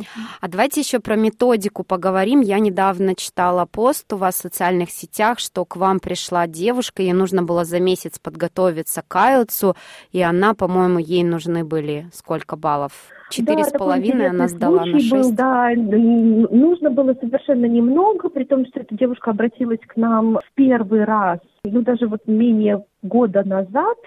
А 0.42 0.48
давайте 0.48 0.82
еще 0.82 1.00
про 1.00 1.16
методику 1.16 1.84
поговорим. 1.84 2.42
Я 2.42 2.60
недавно 2.60 3.16
читала 3.16 3.66
пост 3.66 4.12
у 4.14 4.18
вас 4.18 4.36
в 4.36 4.42
социальных 4.42 4.90
сетях, 4.90 5.40
что 5.40 5.66
к 5.66 5.76
вам 5.76 6.00
пришла 6.00 6.48
девушка, 6.48 7.04
ей 7.04 7.14
нужно 7.14 7.44
было 7.44 7.66
за 7.66 7.80
месяц 7.80 8.20
подготовиться 8.20 9.04
к 9.08 9.16
IELTS, 9.16 9.76
и 10.12 10.22
она, 10.22 10.54
по-моему, 10.54 11.00
ей 11.00 11.24
нужны 11.24 11.64
были 11.64 12.10
сколько 12.14 12.56
баллов? 12.56 12.94
Четыре 13.30 13.64
с 13.64 13.72
половиной 13.72 14.30
она 14.30 14.48
сдала 14.48 14.86
на 14.86 15.00
шесть. 15.00 15.36
Да, 15.36 15.72
нужно 15.76 16.92
было 16.92 17.14
совершенно 17.16 17.66
немного, 17.66 18.30
при 18.30 18.44
том, 18.44 18.66
что 18.68 18.82
эта 18.82 18.96
девушка 18.96 19.32
обратилась 19.32 19.80
к 19.86 19.96
нам 19.96 20.36
в 20.36 20.54
первый 20.56 21.04
раз, 21.04 21.40
ну, 21.64 21.82
даже 21.82 22.08
вот 22.08 22.28
менее 22.28 22.84
года 23.02 23.44
назад, 23.44 23.98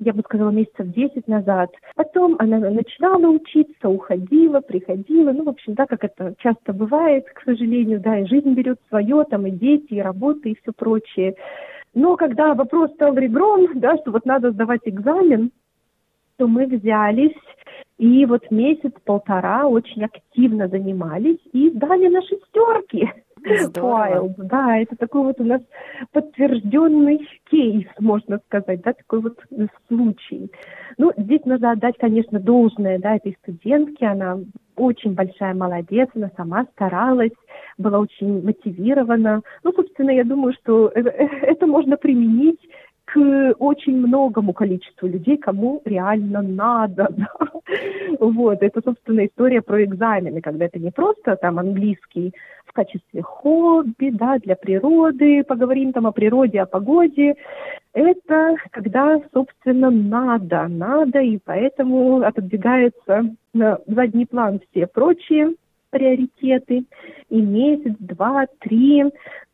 я 0.00 0.12
бы 0.12 0.22
сказала, 0.22 0.50
месяцев 0.50 0.86
десять 0.88 1.28
назад. 1.28 1.70
Потом 1.94 2.36
она 2.38 2.58
начинала 2.58 3.26
учиться, 3.26 3.88
уходила, 3.88 4.60
приходила. 4.60 5.32
Ну, 5.32 5.44
в 5.44 5.48
общем, 5.50 5.74
да, 5.74 5.86
как 5.86 6.04
это 6.04 6.34
часто 6.38 6.72
бывает, 6.72 7.26
к 7.34 7.42
сожалению, 7.44 8.00
да, 8.00 8.18
и 8.18 8.26
жизнь 8.26 8.52
берет 8.54 8.78
свое, 8.88 9.24
там 9.28 9.46
и 9.46 9.50
дети, 9.50 9.94
и 9.94 10.00
работа, 10.00 10.48
и 10.48 10.56
все 10.62 10.72
прочее. 10.72 11.34
Но 11.94 12.16
когда 12.16 12.54
вопрос 12.54 12.92
стал 12.92 13.14
ребром, 13.14 13.66
да, 13.74 13.96
что 13.98 14.10
вот 14.10 14.24
надо 14.24 14.52
сдавать 14.52 14.82
экзамен, 14.84 15.50
то 16.40 16.48
мы 16.48 16.64
взялись 16.64 17.36
и 17.98 18.24
вот 18.24 18.50
месяц-полтора 18.50 19.66
очень 19.66 20.06
активно 20.06 20.68
занимались 20.68 21.36
и 21.52 21.68
дали 21.68 22.08
на 22.08 22.22
шестерки. 22.22 23.12
Wild, 23.44 24.34
да, 24.38 24.78
это 24.78 24.96
такой 24.96 25.22
вот 25.24 25.40
у 25.40 25.44
нас 25.44 25.60
подтвержденный 26.12 27.28
кейс, 27.50 27.86
можно 27.98 28.38
сказать, 28.46 28.80
да, 28.82 28.94
такой 28.94 29.20
вот 29.20 29.38
случай. 29.88 30.50
Ну, 30.96 31.12
здесь 31.16 31.44
надо 31.44 31.72
отдать, 31.72 31.96
конечно, 31.98 32.40
должное, 32.40 32.98
да, 32.98 33.16
этой 33.16 33.36
студентке, 33.42 34.06
она 34.06 34.38
очень 34.76 35.12
большая 35.12 35.54
молодец, 35.54 36.08
она 36.14 36.30
сама 36.36 36.66
старалась, 36.72 37.32
была 37.76 37.98
очень 37.98 38.42
мотивирована. 38.42 39.42
Ну, 39.62 39.72
собственно, 39.72 40.10
я 40.10 40.24
думаю, 40.24 40.54
что 40.54 40.88
это 40.88 41.66
можно 41.66 41.98
применить 41.98 42.60
к 43.12 43.54
очень 43.58 43.96
многому 43.96 44.52
количеству 44.52 45.08
людей, 45.08 45.36
кому 45.36 45.82
реально 45.84 46.42
надо. 46.42 47.08
Да? 47.20 47.26
Вот, 48.18 48.62
это, 48.62 48.80
собственно, 48.84 49.26
история 49.26 49.62
про 49.62 49.84
экзамены, 49.84 50.40
когда 50.40 50.64
это 50.64 50.78
не 50.78 50.90
просто 50.90 51.36
там 51.36 51.58
английский 51.58 52.32
в 52.66 52.72
качестве 52.72 53.22
хобби, 53.22 54.10
да, 54.10 54.38
для 54.38 54.56
природы, 54.56 55.44
поговорим 55.44 55.92
там 55.92 56.06
о 56.06 56.12
природе, 56.12 56.60
о 56.60 56.66
погоде. 56.66 57.34
Это 57.92 58.56
когда, 58.70 59.20
собственно, 59.32 59.90
надо, 59.90 60.66
надо, 60.68 61.20
и 61.20 61.38
поэтому 61.44 62.22
отодвигается 62.22 63.34
на 63.52 63.78
задний 63.86 64.26
план 64.26 64.60
все 64.70 64.86
прочие 64.86 65.54
приоритеты, 65.90 66.84
и 67.28 67.40
месяц, 67.40 67.94
два, 67.98 68.46
три 68.60 69.04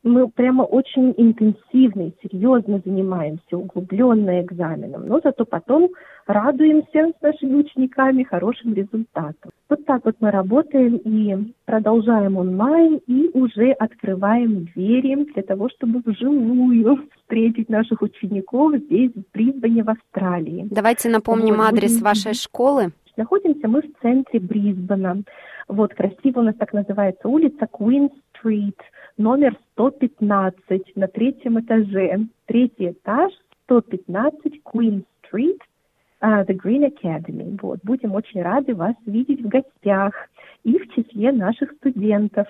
мы 0.07 0.29
прямо 0.29 0.62
очень 0.62 1.12
интенсивно 1.16 2.09
и 2.09 2.12
серьезно 2.22 2.81
занимаемся, 2.85 3.57
углубленно 3.57 4.40
экзаменом, 4.40 5.07
но 5.07 5.20
зато 5.22 5.44
потом 5.44 5.90
радуемся 6.27 7.12
с 7.18 7.22
нашими 7.22 7.57
учениками 7.57 8.22
хорошим 8.22 8.72
результатом. 8.72 9.51
Вот 9.68 9.85
так 9.85 10.05
вот 10.05 10.16
мы 10.20 10.31
работаем 10.31 10.96
и 10.99 11.53
продолжаем 11.64 12.37
онлайн, 12.37 13.01
и 13.09 13.31
уже 13.35 13.72
открываем 13.72 14.66
двери 14.75 15.25
для 15.35 15.42
того, 15.42 15.68
чтобы 15.70 16.03
вживую 16.05 17.09
встретить 17.16 17.68
наших 17.68 18.01
учеников 18.03 18.77
здесь, 18.77 19.11
в 19.12 19.25
Брисбене, 19.35 19.83
в 19.83 19.90
Австралии. 19.90 20.68
Давайте 20.70 21.09
напомним 21.09 21.57
вот, 21.57 21.66
адрес 21.68 22.01
вашей 22.01 22.35
школы. 22.35 22.92
Находимся 23.16 23.66
мы 23.66 23.83
в 23.83 24.03
центре 24.03 24.38
Брисбена. 24.38 25.22
Вот, 25.68 25.94
красиво 25.94 26.40
у 26.40 26.42
нас 26.42 26.55
так 26.57 26.72
называется 26.72 27.29
улица 27.29 27.66
Куин-стрит, 27.66 28.79
номер 29.16 29.57
115 29.72 30.96
на 30.96 31.09
третьем 31.09 31.59
этаже. 31.59 32.26
Третий 32.46 32.90
этаж, 32.90 33.33
115 33.64 34.62
Куин-стрит, 34.62 35.61
uh, 36.22 36.46
The 36.46 36.57
Green 36.57 36.88
Academy. 36.88 37.59
Вот, 37.61 37.81
будем 37.83 38.14
очень 38.14 38.42
рады 38.42 38.74
вас 38.76 38.94
видеть 39.07 39.42
в 39.42 39.48
гостях 39.48 40.14
и 40.62 40.79
в 40.79 40.88
числе 40.94 41.33
наших 41.33 41.72
студентов. 41.72 42.46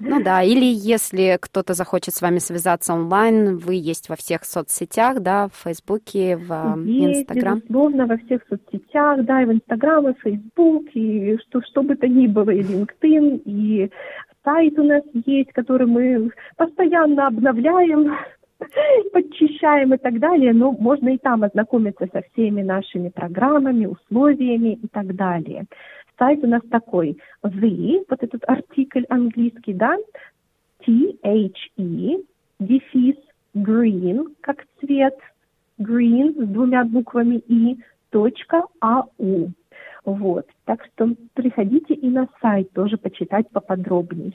Ну 0.00 0.22
да, 0.22 0.42
или 0.42 0.64
если 0.64 1.38
кто-то 1.40 1.74
захочет 1.74 2.14
с 2.14 2.22
вами 2.22 2.38
связаться 2.38 2.92
онлайн, 2.92 3.56
вы 3.56 3.74
есть 3.74 4.08
во 4.08 4.16
всех 4.16 4.44
соцсетях, 4.44 5.20
да, 5.20 5.48
в 5.48 5.62
Фейсбуке, 5.64 6.36
в 6.36 6.52
Инстаграм. 6.86 7.58
безусловно, 7.58 8.06
во 8.06 8.16
всех 8.18 8.42
соцсетях, 8.48 9.24
да, 9.24 9.42
и 9.42 9.46
в 9.46 9.52
Инстаграм, 9.52 10.08
и 10.08 10.14
в 10.14 10.22
Фейсбук, 10.22 10.86
и 10.94 11.38
что, 11.42 11.62
что 11.62 11.82
бы 11.82 11.96
то 11.96 12.08
ни 12.08 12.26
было, 12.26 12.50
и 12.50 12.62
LinkedIn, 12.62 13.42
и 13.44 13.90
сайт 14.44 14.78
у 14.78 14.84
нас 14.84 15.02
есть, 15.26 15.52
который 15.52 15.86
мы 15.86 16.30
постоянно 16.56 17.28
обновляем, 17.28 18.16
подчищаем 19.12 19.94
и 19.94 19.98
так 19.98 20.18
далее, 20.18 20.52
но 20.52 20.72
можно 20.72 21.10
и 21.10 21.18
там 21.18 21.44
ознакомиться 21.44 22.06
со 22.12 22.22
всеми 22.32 22.62
нашими 22.62 23.08
программами, 23.08 23.86
условиями 23.86 24.78
и 24.82 24.88
так 24.88 25.14
далее 25.14 25.66
сайт 26.22 26.44
у 26.44 26.46
нас 26.46 26.62
такой. 26.70 27.18
The, 27.42 28.04
вот 28.08 28.22
этот 28.22 28.42
артикль 28.46 29.04
английский, 29.08 29.74
да, 29.74 29.96
T-H-E, 30.84 32.22
дефис, 32.60 33.16
green, 33.56 34.26
как 34.40 34.64
цвет, 34.80 35.16
green 35.80 36.44
с 36.44 36.48
двумя 36.48 36.84
буквами 36.84 37.36
и, 37.48 37.78
точка, 38.10 38.62
ау. 38.80 39.50
Вот. 40.04 40.46
Так 40.64 40.84
что 40.84 41.14
приходите 41.34 41.94
и 41.94 42.08
на 42.08 42.28
сайт 42.40 42.70
тоже 42.72 42.96
почитать 42.96 43.50
поподробнее. 43.50 44.32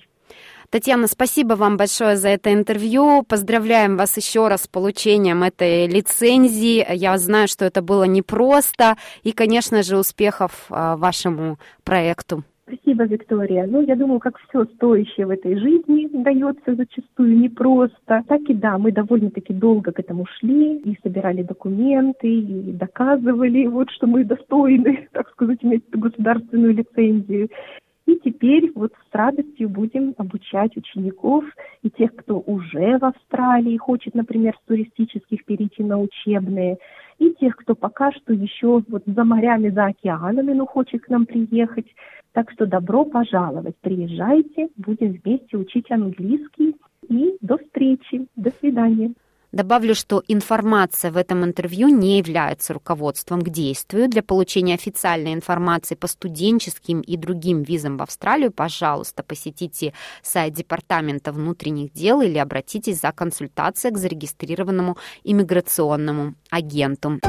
Татьяна, 0.69 1.07
спасибо 1.07 1.53
вам 1.53 1.77
большое 1.77 2.17
за 2.17 2.27
это 2.27 2.51
интервью. 2.53 3.23
Поздравляем 3.23 3.95
вас 3.95 4.17
еще 4.17 4.49
раз 4.49 4.63
с 4.63 4.67
получением 4.67 5.43
этой 5.43 5.87
лицензии. 5.87 6.85
Я 6.93 7.17
знаю, 7.17 7.47
что 7.47 7.63
это 7.63 7.81
было 7.81 8.03
непросто. 8.03 8.97
И, 9.23 9.31
конечно 9.31 9.81
же, 9.81 9.97
успехов 9.97 10.65
а, 10.69 10.97
вашему 10.97 11.57
проекту. 11.85 12.43
Спасибо, 12.67 13.05
Виктория. 13.05 13.65
Ну, 13.65 13.81
я 13.81 13.95
думаю, 13.95 14.19
как 14.19 14.37
все 14.39 14.65
стоящее 14.65 15.25
в 15.25 15.29
этой 15.29 15.57
жизни 15.57 16.09
дается 16.11 16.75
зачастую 16.75 17.37
непросто. 17.39 18.23
Так 18.27 18.41
и 18.49 18.53
да, 18.53 18.77
мы 18.77 18.91
довольно-таки 18.91 19.53
долго 19.53 19.93
к 19.93 19.99
этому 19.99 20.25
шли 20.37 20.79
и 20.79 20.99
собирали 21.01 21.43
документы, 21.43 22.27
и 22.27 22.73
доказывали, 22.73 23.67
вот, 23.67 23.89
что 23.91 24.05
мы 24.05 24.25
достойны, 24.25 25.07
так 25.13 25.29
сказать, 25.29 25.59
иметь 25.61 25.85
государственную 25.91 26.73
лицензию. 26.73 27.47
И 28.07 28.15
теперь 28.23 28.71
вот 28.73 28.93
с 28.93 29.13
радостью 29.13 29.67
будем 29.67 30.15
обучать 30.17 30.77
учеников 30.77 31.43
и 31.83 31.89
тех, 31.89 32.15
кто 32.15 32.39
уже 32.39 32.97
в 32.97 33.03
Австралии 33.03 33.75
хочет, 33.75 34.15
например, 34.15 34.55
с 34.55 34.67
туристических 34.67 35.43
перейти 35.43 35.83
на 35.83 35.99
учебные, 35.99 36.77
и 37.19 37.33
тех, 37.33 37.57
кто 37.57 37.75
пока 37.75 38.13
что 38.13 38.33
еще 38.33 38.81
вот 38.87 39.03
за 39.05 39.23
морями, 39.25 39.69
за 39.69 39.87
океанами, 39.87 40.53
но 40.53 40.65
хочет 40.65 41.01
к 41.01 41.09
нам 41.09 41.25
приехать. 41.25 41.87
Так 42.31 42.49
что 42.51 42.65
добро 42.65 43.03
пожаловать, 43.03 43.75
приезжайте, 43.81 44.69
будем 44.77 45.19
вместе 45.21 45.57
учить 45.57 45.91
английский. 45.91 46.77
И 47.09 47.35
до 47.41 47.57
встречи, 47.57 48.27
до 48.37 48.51
свидания. 48.51 49.13
Добавлю, 49.53 49.95
что 49.95 50.21
информация 50.27 51.09
в 51.09 51.17
этом 51.17 51.45
интервью 51.45 51.87
не 51.87 52.17
является 52.17 52.73
руководством 52.73 53.41
к 53.41 53.49
действию. 53.49 54.09
Для 54.09 54.21
получения 54.21 54.73
официальной 54.73 55.33
информации 55.33 55.95
по 55.95 56.07
студенческим 56.07 56.99
и 56.99 57.15
другим 57.15 57.63
визам 57.63 57.97
в 57.97 58.01
Австралию, 58.01 58.51
пожалуйста, 58.51 59.23
посетите 59.23 59.93
сайт 60.21 60.53
Департамента 60.53 61.31
внутренних 61.31 61.93
дел 61.93 62.21
или 62.21 62.37
обратитесь 62.37 62.99
за 62.99 63.13
консультацией 63.13 63.93
к 63.93 63.97
зарегистрированному 63.97 64.97
иммиграционному 65.23 66.35
агенту. 66.49 67.19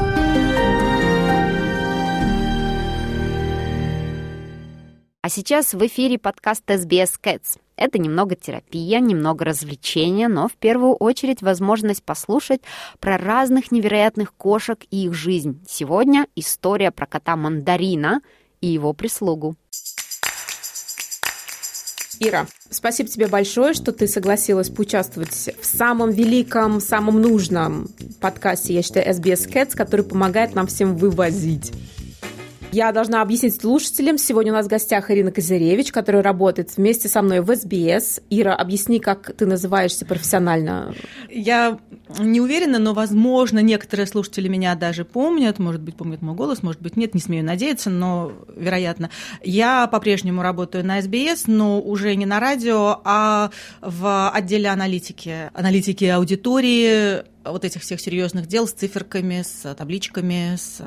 А 5.29 5.31
сейчас 5.31 5.75
в 5.75 5.85
эфире 5.85 6.17
подкаст 6.17 6.63
SBS 6.65 7.11
Cats. 7.21 7.59
Это 7.75 7.99
немного 7.99 8.35
терапия, 8.35 8.99
немного 8.99 9.45
развлечения, 9.45 10.27
но 10.27 10.47
в 10.47 10.53
первую 10.53 10.95
очередь 10.95 11.43
возможность 11.43 12.01
послушать 12.01 12.61
про 12.99 13.19
разных 13.19 13.71
невероятных 13.71 14.33
кошек 14.33 14.79
и 14.89 15.05
их 15.05 15.13
жизнь. 15.13 15.63
Сегодня 15.69 16.25
история 16.35 16.89
про 16.89 17.05
кота 17.05 17.35
Мандарина 17.35 18.21
и 18.59 18.69
его 18.69 18.91
прислугу. 18.93 19.55
Ира, 22.19 22.47
спасибо 22.71 23.07
тебе 23.07 23.27
большое, 23.27 23.75
что 23.75 23.91
ты 23.91 24.07
согласилась 24.07 24.71
поучаствовать 24.71 25.51
в 25.61 25.63
самом 25.63 26.09
великом, 26.09 26.81
самом 26.81 27.21
нужном 27.21 27.87
подкасте, 28.19 28.73
я 28.73 28.81
считаю, 28.81 29.07
SBS 29.07 29.47
Cats, 29.47 29.75
который 29.75 30.05
помогает 30.05 30.55
нам 30.55 30.65
всем 30.65 30.97
вывозить 30.97 31.71
я 32.71 32.91
должна 32.91 33.21
объяснить 33.21 33.59
слушателям. 33.59 34.17
Сегодня 34.17 34.51
у 34.51 34.55
нас 34.55 34.65
в 34.65 34.69
гостях 34.69 35.09
Ирина 35.09 35.31
Козыревич, 35.31 35.91
которая 35.91 36.21
работает 36.21 36.75
вместе 36.77 37.07
со 37.07 37.21
мной 37.21 37.41
в 37.41 37.55
СБС. 37.55 38.21
Ира, 38.29 38.55
объясни, 38.55 38.99
как 38.99 39.33
ты 39.35 39.45
называешься 39.45 40.05
профессионально. 40.05 40.93
Я 41.29 41.79
не 42.19 42.41
уверена, 42.41 42.79
но, 42.79 42.93
возможно, 42.93 43.59
некоторые 43.59 44.07
слушатели 44.07 44.47
меня 44.47 44.75
даже 44.75 45.05
помнят. 45.05 45.59
Может 45.59 45.81
быть, 45.81 45.95
помнят 45.95 46.21
мой 46.21 46.35
голос, 46.35 46.63
может 46.63 46.81
быть, 46.81 46.95
нет, 46.95 47.13
не 47.13 47.21
смею 47.21 47.43
надеяться, 47.43 47.89
но, 47.89 48.31
вероятно. 48.55 49.09
Я 49.43 49.87
по-прежнему 49.87 50.41
работаю 50.41 50.85
на 50.85 51.01
СБС, 51.01 51.47
но 51.47 51.81
уже 51.81 52.15
не 52.15 52.25
на 52.25 52.39
радио, 52.39 53.01
а 53.03 53.51
в 53.81 54.29
отделе 54.29 54.69
аналитики, 54.69 55.49
аналитики 55.53 56.05
аудитории, 56.05 57.23
вот 57.43 57.65
этих 57.65 57.81
всех 57.81 57.99
серьезных 57.99 58.47
дел 58.47 58.67
с 58.67 58.71
циферками, 58.71 59.43
с 59.43 59.73
табличками, 59.75 60.55
с 60.55 60.81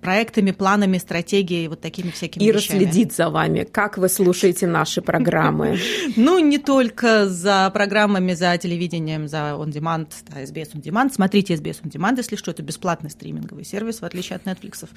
проектами, 0.00 0.50
планами, 0.50 0.98
стратегией, 0.98 1.68
вот 1.68 1.80
такими 1.80 2.10
всякими 2.10 2.42
И 2.44 2.52
вещами. 2.52 2.78
следит 2.78 3.12
за 3.12 3.30
вами. 3.30 3.64
Как 3.70 3.98
вы 3.98 4.08
слушаете 4.08 4.66
наши 4.66 5.02
программы? 5.02 5.78
Ну, 6.16 6.38
не 6.38 6.58
только 6.58 7.28
за 7.28 7.70
программами, 7.72 8.34
за 8.34 8.56
телевидением, 8.58 9.28
за 9.28 9.54
On 9.56 9.68
Demand, 9.70 10.08
да, 10.28 10.42
SBS 10.42 10.74
On 10.74 10.82
Demand. 10.82 11.12
Смотрите 11.12 11.54
SBS 11.54 11.82
On 11.82 11.90
Demand, 11.90 12.14
если 12.16 12.36
что, 12.36 12.50
это 12.50 12.62
бесплатный 12.62 13.10
стриминговый 13.10 13.64
сервис, 13.64 14.00
в 14.00 14.04
отличие 14.04 14.36
от 14.36 14.44
Netflix. 14.44 14.88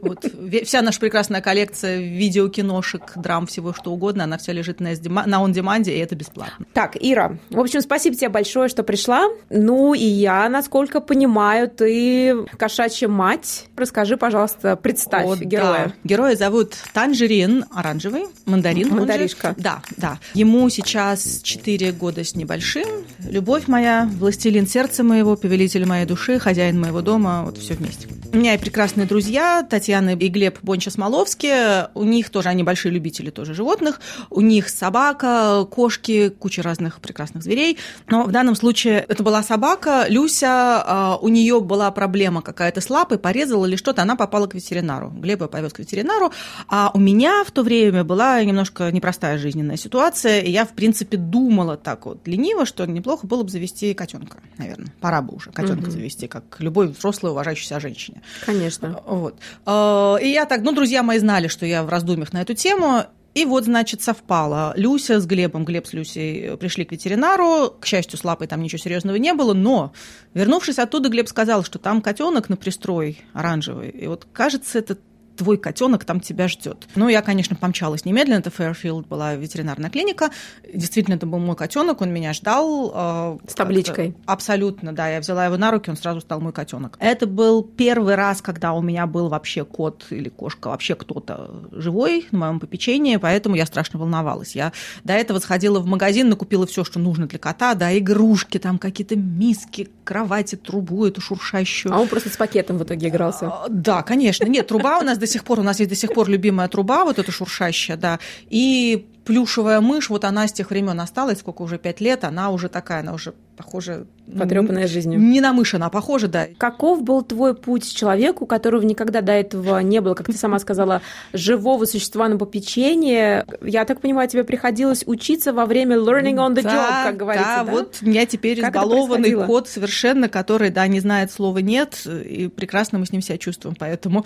Вот 0.00 0.24
вся 0.64 0.82
наша 0.82 1.00
прекрасная 1.00 1.40
коллекция 1.40 1.98
видео, 2.00 2.48
киношек, 2.48 3.12
драм, 3.16 3.46
всего 3.46 3.72
что 3.72 3.92
угодно, 3.92 4.24
она 4.24 4.38
вся 4.38 4.52
лежит 4.52 4.80
на, 4.80 4.90
на 4.90 5.42
On 5.42 5.52
Demand, 5.52 5.90
и 5.90 5.96
это 5.96 6.14
бесплатно. 6.16 6.66
Так, 6.72 6.96
Ира, 6.98 7.38
в 7.50 7.60
общем, 7.60 7.80
спасибо 7.80 8.16
тебе 8.16 8.28
большое, 8.28 8.68
что 8.68 8.82
пришла. 8.82 9.28
Ну, 9.50 9.94
и 9.94 10.04
я, 10.04 10.48
насколько 10.48 11.00
понимаю, 11.00 11.68
ты 11.68 12.44
кошачья 12.56 13.08
мать. 13.08 13.66
Расскажи, 13.76 14.16
пожалуйста, 14.16 14.51
пожалуйста, 14.52 14.76
представь 14.76 15.26
О, 15.26 15.36
героя. 15.36 15.86
Да. 15.86 15.92
Героя 16.04 16.36
зовут 16.36 16.76
Танжерин, 16.92 17.64
оранжевый, 17.72 18.24
мандарин. 18.46 18.88
Мандаришка. 18.88 19.54
Да, 19.58 19.82
да. 19.96 20.18
Ему 20.34 20.68
сейчас 20.68 21.40
4 21.42 21.92
года 21.92 22.24
с 22.24 22.34
небольшим. 22.34 22.86
Любовь 23.28 23.66
моя, 23.66 24.08
властелин 24.18 24.66
сердца 24.66 25.02
моего, 25.02 25.36
повелитель 25.36 25.86
моей 25.86 26.06
души, 26.06 26.38
хозяин 26.38 26.80
моего 26.80 27.02
дома, 27.02 27.42
вот 27.44 27.58
все 27.58 27.74
вместе. 27.74 28.08
У 28.32 28.36
меня 28.36 28.54
и 28.54 28.58
прекрасные 28.58 29.06
друзья, 29.06 29.66
Татьяна 29.68 30.14
и 30.14 30.28
Глеб 30.28 30.58
Бонча-Смоловские. 30.62 31.90
У 31.94 32.04
них 32.04 32.30
тоже, 32.30 32.48
они 32.48 32.62
большие 32.62 32.92
любители 32.92 33.30
тоже 33.30 33.54
животных. 33.54 34.00
У 34.30 34.40
них 34.40 34.68
собака, 34.68 35.66
кошки, 35.70 36.30
куча 36.30 36.62
разных 36.62 37.00
прекрасных 37.00 37.42
зверей. 37.42 37.78
Но 38.08 38.24
в 38.24 38.32
данном 38.32 38.54
случае 38.54 39.04
это 39.06 39.22
была 39.22 39.42
собака. 39.42 40.06
Люся, 40.08 40.48
а, 40.48 41.18
у 41.20 41.28
нее 41.28 41.60
была 41.60 41.90
проблема 41.90 42.40
какая-то 42.40 42.80
с 42.80 42.88
лапой, 42.88 43.18
порезала 43.18 43.66
или 43.66 43.76
что-то, 43.76 44.02
она 44.02 44.16
попала 44.16 44.41
попала 44.42 44.46
к 44.46 44.54
ветеринару. 44.54 45.10
Глеба 45.10 45.48
повез 45.48 45.72
к 45.72 45.78
ветеринару, 45.78 46.32
а 46.68 46.90
у 46.94 46.98
меня 46.98 47.44
в 47.44 47.50
то 47.50 47.62
время 47.62 48.04
была 48.04 48.42
немножко 48.44 48.90
непростая 48.90 49.38
жизненная 49.38 49.76
ситуация, 49.76 50.40
и 50.40 50.50
я, 50.50 50.64
в 50.64 50.70
принципе, 50.70 51.16
думала 51.16 51.76
так 51.76 52.06
вот 52.06 52.26
лениво, 52.28 52.66
что 52.66 52.86
неплохо 52.86 53.26
было 53.26 53.42
бы 53.42 53.50
завести 53.50 53.94
котенка, 53.94 54.38
наверное. 54.58 54.92
Пора 55.00 55.22
бы 55.22 55.34
уже 55.34 55.50
котенка 55.50 55.84
угу. 55.84 55.90
завести, 55.90 56.28
как 56.28 56.60
любой 56.60 56.88
взрослой 56.88 57.30
уважающейся 57.30 57.80
женщине. 57.80 58.22
Конечно. 58.46 59.00
Вот. 59.06 59.34
А, 59.66 60.16
и 60.16 60.28
я 60.28 60.44
так, 60.46 60.62
ну, 60.62 60.72
друзья 60.72 61.02
мои 61.02 61.18
знали, 61.18 61.48
что 61.48 61.66
я 61.66 61.82
в 61.82 61.88
раздумьях 61.88 62.32
на 62.32 62.42
эту 62.42 62.54
тему, 62.54 63.04
И 63.34 63.44
вот, 63.46 63.64
значит, 63.64 64.02
совпало. 64.02 64.74
Люся 64.76 65.18
с 65.18 65.26
Глебом, 65.26 65.64
Глеб 65.64 65.86
с 65.86 65.92
Люсей 65.94 66.56
пришли 66.58 66.84
к 66.84 66.92
ветеринару. 66.92 67.74
К 67.80 67.86
счастью, 67.86 68.18
с 68.18 68.24
лапой 68.24 68.46
там 68.46 68.62
ничего 68.62 68.78
серьезного 68.78 69.16
не 69.16 69.32
было, 69.32 69.54
но 69.54 69.92
вернувшись 70.34 70.78
оттуда, 70.78 71.08
Глеб 71.08 71.28
сказал, 71.28 71.64
что 71.64 71.78
там 71.78 72.02
котенок 72.02 72.48
на 72.48 72.56
пристрой 72.56 73.22
оранжевый. 73.32 73.88
И 73.88 74.06
вот, 74.06 74.26
кажется, 74.32 74.78
это 74.78 74.98
твой 75.36 75.58
котенок 75.58 76.04
там 76.04 76.20
тебя 76.20 76.48
ждет. 76.48 76.86
Ну, 76.94 77.08
я, 77.08 77.22
конечно, 77.22 77.56
помчалась 77.56 78.04
немедленно. 78.04 78.38
Это 78.38 78.50
Фэрфилд 78.50 79.06
была 79.06 79.34
ветеринарная 79.34 79.90
клиника. 79.90 80.30
Действительно, 80.72 81.14
это 81.14 81.26
был 81.26 81.38
мой 81.38 81.56
котенок, 81.56 82.00
он 82.00 82.12
меня 82.12 82.32
ждал. 82.32 82.92
Э, 82.94 83.38
С 83.48 83.54
табличкой. 83.54 84.14
Абсолютно, 84.26 84.92
да. 84.94 85.08
Я 85.08 85.20
взяла 85.20 85.46
его 85.46 85.56
на 85.56 85.70
руки, 85.70 85.90
он 85.90 85.96
сразу 85.96 86.20
стал 86.20 86.40
мой 86.40 86.52
котенок. 86.52 86.96
Это 87.00 87.26
был 87.26 87.62
первый 87.62 88.14
раз, 88.14 88.42
когда 88.42 88.72
у 88.72 88.82
меня 88.82 89.06
был 89.06 89.28
вообще 89.28 89.64
кот 89.64 90.06
или 90.10 90.28
кошка, 90.28 90.68
вообще 90.68 90.94
кто-то 90.94 91.50
живой 91.72 92.26
на 92.30 92.38
моем 92.38 92.60
попечении, 92.60 93.16
поэтому 93.16 93.56
я 93.56 93.66
страшно 93.66 93.98
волновалась. 93.98 94.54
Я 94.54 94.72
до 95.04 95.14
этого 95.14 95.38
сходила 95.38 95.80
в 95.80 95.86
магазин, 95.86 96.28
накупила 96.28 96.66
все, 96.66 96.84
что 96.84 96.98
нужно 96.98 97.26
для 97.26 97.38
кота, 97.38 97.74
да, 97.74 97.96
игрушки, 97.96 98.58
там 98.58 98.78
какие-то 98.78 99.16
миски, 99.16 99.88
кровати, 100.04 100.56
трубу 100.56 101.06
эту 101.06 101.20
шуршащую. 101.20 101.94
А 101.94 101.98
он 101.98 102.08
просто 102.08 102.28
с 102.28 102.36
пакетом 102.36 102.78
в 102.78 102.84
итоге 102.84 103.08
игрался? 103.08 103.46
А, 103.46 103.66
да, 103.68 104.02
конечно. 104.02 104.44
Нет, 104.46 104.66
труба 104.66 104.98
у 104.98 105.02
нас 105.02 105.18
до 105.18 105.26
сих 105.26 105.44
пор, 105.44 105.60
у 105.60 105.62
нас 105.62 105.78
есть 105.78 105.90
до 105.90 105.96
сих 105.96 106.12
пор 106.12 106.28
любимая 106.28 106.68
труба, 106.68 107.04
вот 107.04 107.18
эта 107.18 107.30
шуршащая, 107.32 107.96
да, 107.96 108.18
и 108.50 109.06
плюшевая 109.24 109.80
мышь, 109.80 110.10
вот 110.10 110.24
она 110.24 110.46
с 110.46 110.52
тех 110.52 110.70
времен 110.70 111.00
осталась, 111.00 111.38
сколько 111.38 111.62
уже, 111.62 111.78
пять 111.78 112.00
лет, 112.00 112.24
она 112.24 112.50
уже 112.50 112.68
такая, 112.68 113.00
она 113.00 113.12
уже 113.14 113.34
похожа... 113.56 114.06
Потрепанная 114.38 114.86
жизнью. 114.86 115.20
Не 115.20 115.40
на 115.40 115.52
мышь 115.52 115.74
она 115.74 115.90
похожа, 115.90 116.26
да. 116.26 116.46
Каков 116.56 117.02
был 117.02 117.22
твой 117.22 117.54
путь 117.54 117.88
к 117.88 117.92
человеку, 117.94 118.46
которого 118.46 118.82
никогда 118.82 119.20
до 119.20 119.32
этого 119.32 119.80
не 119.80 120.00
было, 120.00 120.14
как 120.14 120.26
ты 120.26 120.32
сама 120.32 120.58
сказала, 120.58 121.02
живого 121.32 121.84
существа 121.84 122.28
на 122.28 122.38
попечении? 122.38 123.44
Я 123.68 123.84
так 123.84 124.00
понимаю, 124.00 124.28
тебе 124.28 124.44
приходилось 124.44 125.02
учиться 125.06 125.52
во 125.52 125.66
время 125.66 125.96
learning 125.96 126.36
on 126.36 126.54
the 126.54 126.62
job, 126.62 127.04
как 127.04 127.16
говорится, 127.16 127.48
да? 127.48 127.64
Да, 127.64 127.70
вот 127.70 127.98
у 128.00 128.06
меня 128.06 128.26
теперь 128.26 128.60
как 128.60 128.70
избалованный 128.70 129.46
кот 129.46 129.68
совершенно, 129.68 130.28
который, 130.28 130.70
да, 130.70 130.86
не 130.86 131.00
знает 131.00 131.30
слова 131.30 131.58
«нет», 131.58 132.06
и 132.06 132.48
прекрасно 132.48 132.98
мы 132.98 133.06
с 133.06 133.12
ним 133.12 133.22
себя 133.22 133.38
чувствуем, 133.38 133.76
поэтому 133.78 134.24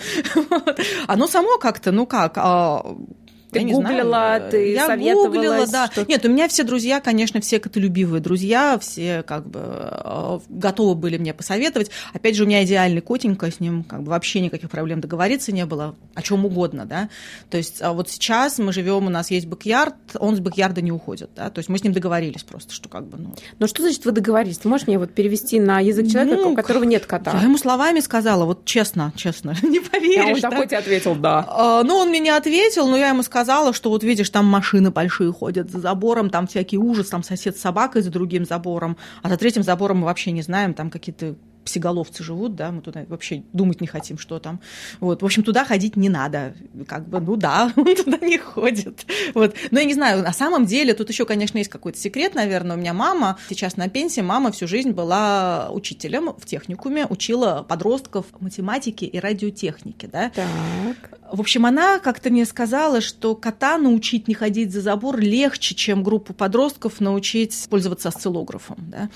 оно 1.07 1.27
само 1.27 1.59
как-то, 1.59 1.91
ну 1.91 2.07
как, 2.07 2.35
а, 2.37 2.97
ты 3.51 3.61
я 3.61 3.75
гуглила, 3.75 4.09
знаю. 4.09 4.51
ты 4.51 4.73
я 4.73 4.87
советовалась? 4.87 5.35
гуглила, 5.35 5.67
да. 5.67 5.87
Что... 5.91 6.05
Нет, 6.07 6.25
у 6.25 6.29
меня 6.29 6.49
все 6.49 6.65
друзья, 6.65 7.01
конечно, 7.01 7.41
все 7.41 7.59
котолюбивые 7.61 8.21
друзья, 8.21 8.79
все 8.81 9.23
как 9.23 9.47
бы 9.47 9.61
э, 9.63 10.39
готовы 10.49 10.95
были 10.95 11.17
мне 11.19 11.33
посоветовать. 11.33 11.91
Опять 12.13 12.37
же, 12.37 12.45
у 12.45 12.47
меня 12.47 12.65
идеальный 12.65 13.01
котенька, 13.01 13.51
с 13.51 13.61
ним 13.61 13.85
как 13.85 14.03
бы 14.03 14.11
вообще 14.11 14.41
никаких 14.41 14.71
проблем 14.71 15.01
договориться 15.01 15.53
не 15.53 15.65
было, 15.65 15.95
о 16.15 16.23
чем 16.23 16.45
угодно, 16.45 16.87
да. 16.87 17.09
То 17.51 17.57
есть 17.57 17.83
а 17.83 17.93
вот 17.93 18.11
сейчас 18.11 18.59
мы 18.59 18.73
живем, 18.73 19.07
у 19.07 19.11
нас 19.11 19.31
есть 19.31 19.47
бэк-ярд, 19.47 19.95
он 20.19 20.37
с 20.37 20.41
бэк-ярда 20.41 20.83
не 20.83 20.93
уходит, 20.93 21.31
да. 21.37 21.51
То 21.51 21.61
есть 21.61 21.69
мы 21.69 21.79
с 21.79 21.85
ним 21.85 21.93
договорились 21.93 22.43
просто, 22.43 22.73
что 22.73 22.89
как 22.89 23.07
бы, 23.07 23.19
ну... 23.19 23.35
Но 23.59 23.67
что 23.67 23.83
значит 23.83 24.05
вы 24.05 24.13
договорились? 24.13 24.59
Ты 24.59 24.69
можешь 24.69 24.87
мне 24.87 24.99
вот 24.99 25.13
перевести 25.13 25.61
на 25.61 25.81
язык 25.81 26.11
человека, 26.11 26.43
ну, 26.43 26.53
у 26.53 26.57
которого 26.57 26.85
нет 26.85 27.07
кота? 27.07 27.33
Я 27.33 27.43
ему 27.43 27.59
словами 27.59 28.01
сказала, 28.01 28.45
вот 28.45 28.65
честно, 28.65 29.13
честно, 29.17 29.55
не 29.63 29.81
поверишь. 29.81 30.25
А 30.25 30.35
он 30.35 30.41
да? 30.41 30.51
такой 30.51 30.67
тебе 30.67 30.79
ответил, 30.79 31.15
да. 31.15 31.45
А, 31.49 31.83
ну, 31.85 31.97
он 31.97 32.09
мне 32.09 32.35
ответил, 32.35 32.89
но 32.89 32.97
я 32.97 33.11
ему 33.11 33.23
сказала, 33.23 33.36
сказала, 33.37 33.75
что 33.75 33.91
вот 33.91 34.03
видишь, 34.03 34.31
там 34.31 34.47
машины 34.47 34.91
большие 34.91 35.31
ходят 35.31 35.71
за 35.71 35.79
забором, 35.79 36.31
там 36.31 36.47
всякий 36.47 36.79
ужас, 36.79 37.11
там 37.11 37.23
сосед 37.23 37.59
с 37.59 37.61
собакой 37.61 38.01
за 38.01 38.11
другим 38.11 38.47
забором, 38.47 38.97
а 39.23 39.29
за 39.29 39.37
третьим 39.37 39.63
забором 39.63 39.99
мы 39.99 40.07
вообще 40.07 40.31
не 40.31 40.41
знаем, 40.41 40.73
там 40.73 40.91
какие-то 40.91 41.37
псиголовцы 41.67 42.25
живут, 42.25 42.55
да, 42.55 42.71
мы 42.71 42.81
туда 42.81 43.05
вообще 43.09 43.43
думать 43.53 43.81
не 43.81 43.87
хотим, 43.87 44.19
что 44.19 44.39
там. 44.39 44.61
Вот, 45.01 45.21
в 45.21 45.25
общем, 45.25 45.43
туда 45.43 45.65
ходить 45.65 45.97
не 45.97 46.09
надо. 46.09 46.55
Как 46.87 47.07
бы, 47.09 47.21
ну 47.21 47.37
да, 47.37 47.73
он 47.77 47.95
туда 47.95 48.19
не 48.19 48.39
ходит. 48.39 49.05
Вот. 49.35 49.55
Но 49.71 49.81
я 49.81 49.85
не 49.85 49.95
знаю, 49.95 50.23
на 50.23 50.33
самом 50.33 50.65
деле, 50.65 50.95
тут 50.95 51.11
еще, 51.11 51.27
конечно, 51.27 51.59
есть 51.59 51.71
какой-то 51.71 51.99
секрет, 51.99 52.35
наверное. 52.35 52.77
У 52.77 52.79
меня 52.79 52.95
мама 52.95 53.39
сейчас 53.49 53.77
на 53.77 53.89
пенсии, 53.89 54.21
мама 54.21 54.53
всю 54.53 54.67
жизнь 54.67 54.93
была 54.93 55.69
учителем 55.71 56.33
в 56.39 56.47
техникуме, 56.47 57.07
учила 57.07 57.67
подростков 57.69 58.27
математике 58.41 59.07
и 59.07 59.19
радиотехнике, 59.19 60.07
да. 60.07 60.31
Так. 60.31 61.11
В 61.33 61.41
общем, 61.41 61.67
она 61.67 61.99
как-то 61.99 62.31
мне 62.31 62.47
сказала, 62.47 63.01
что 63.01 63.35
кота 63.35 63.79
научить 63.79 64.29
не 64.29 64.35
ходить 64.35 64.73
за 64.73 64.81
забор 64.81 65.19
легче, 65.19 65.75
чем 65.75 66.05
группу 66.05 66.33
подростков 66.33 67.01
научить 67.01 67.67
пользоваться 67.69 68.11
осциллографом, 68.11 68.77
да. 68.79 69.11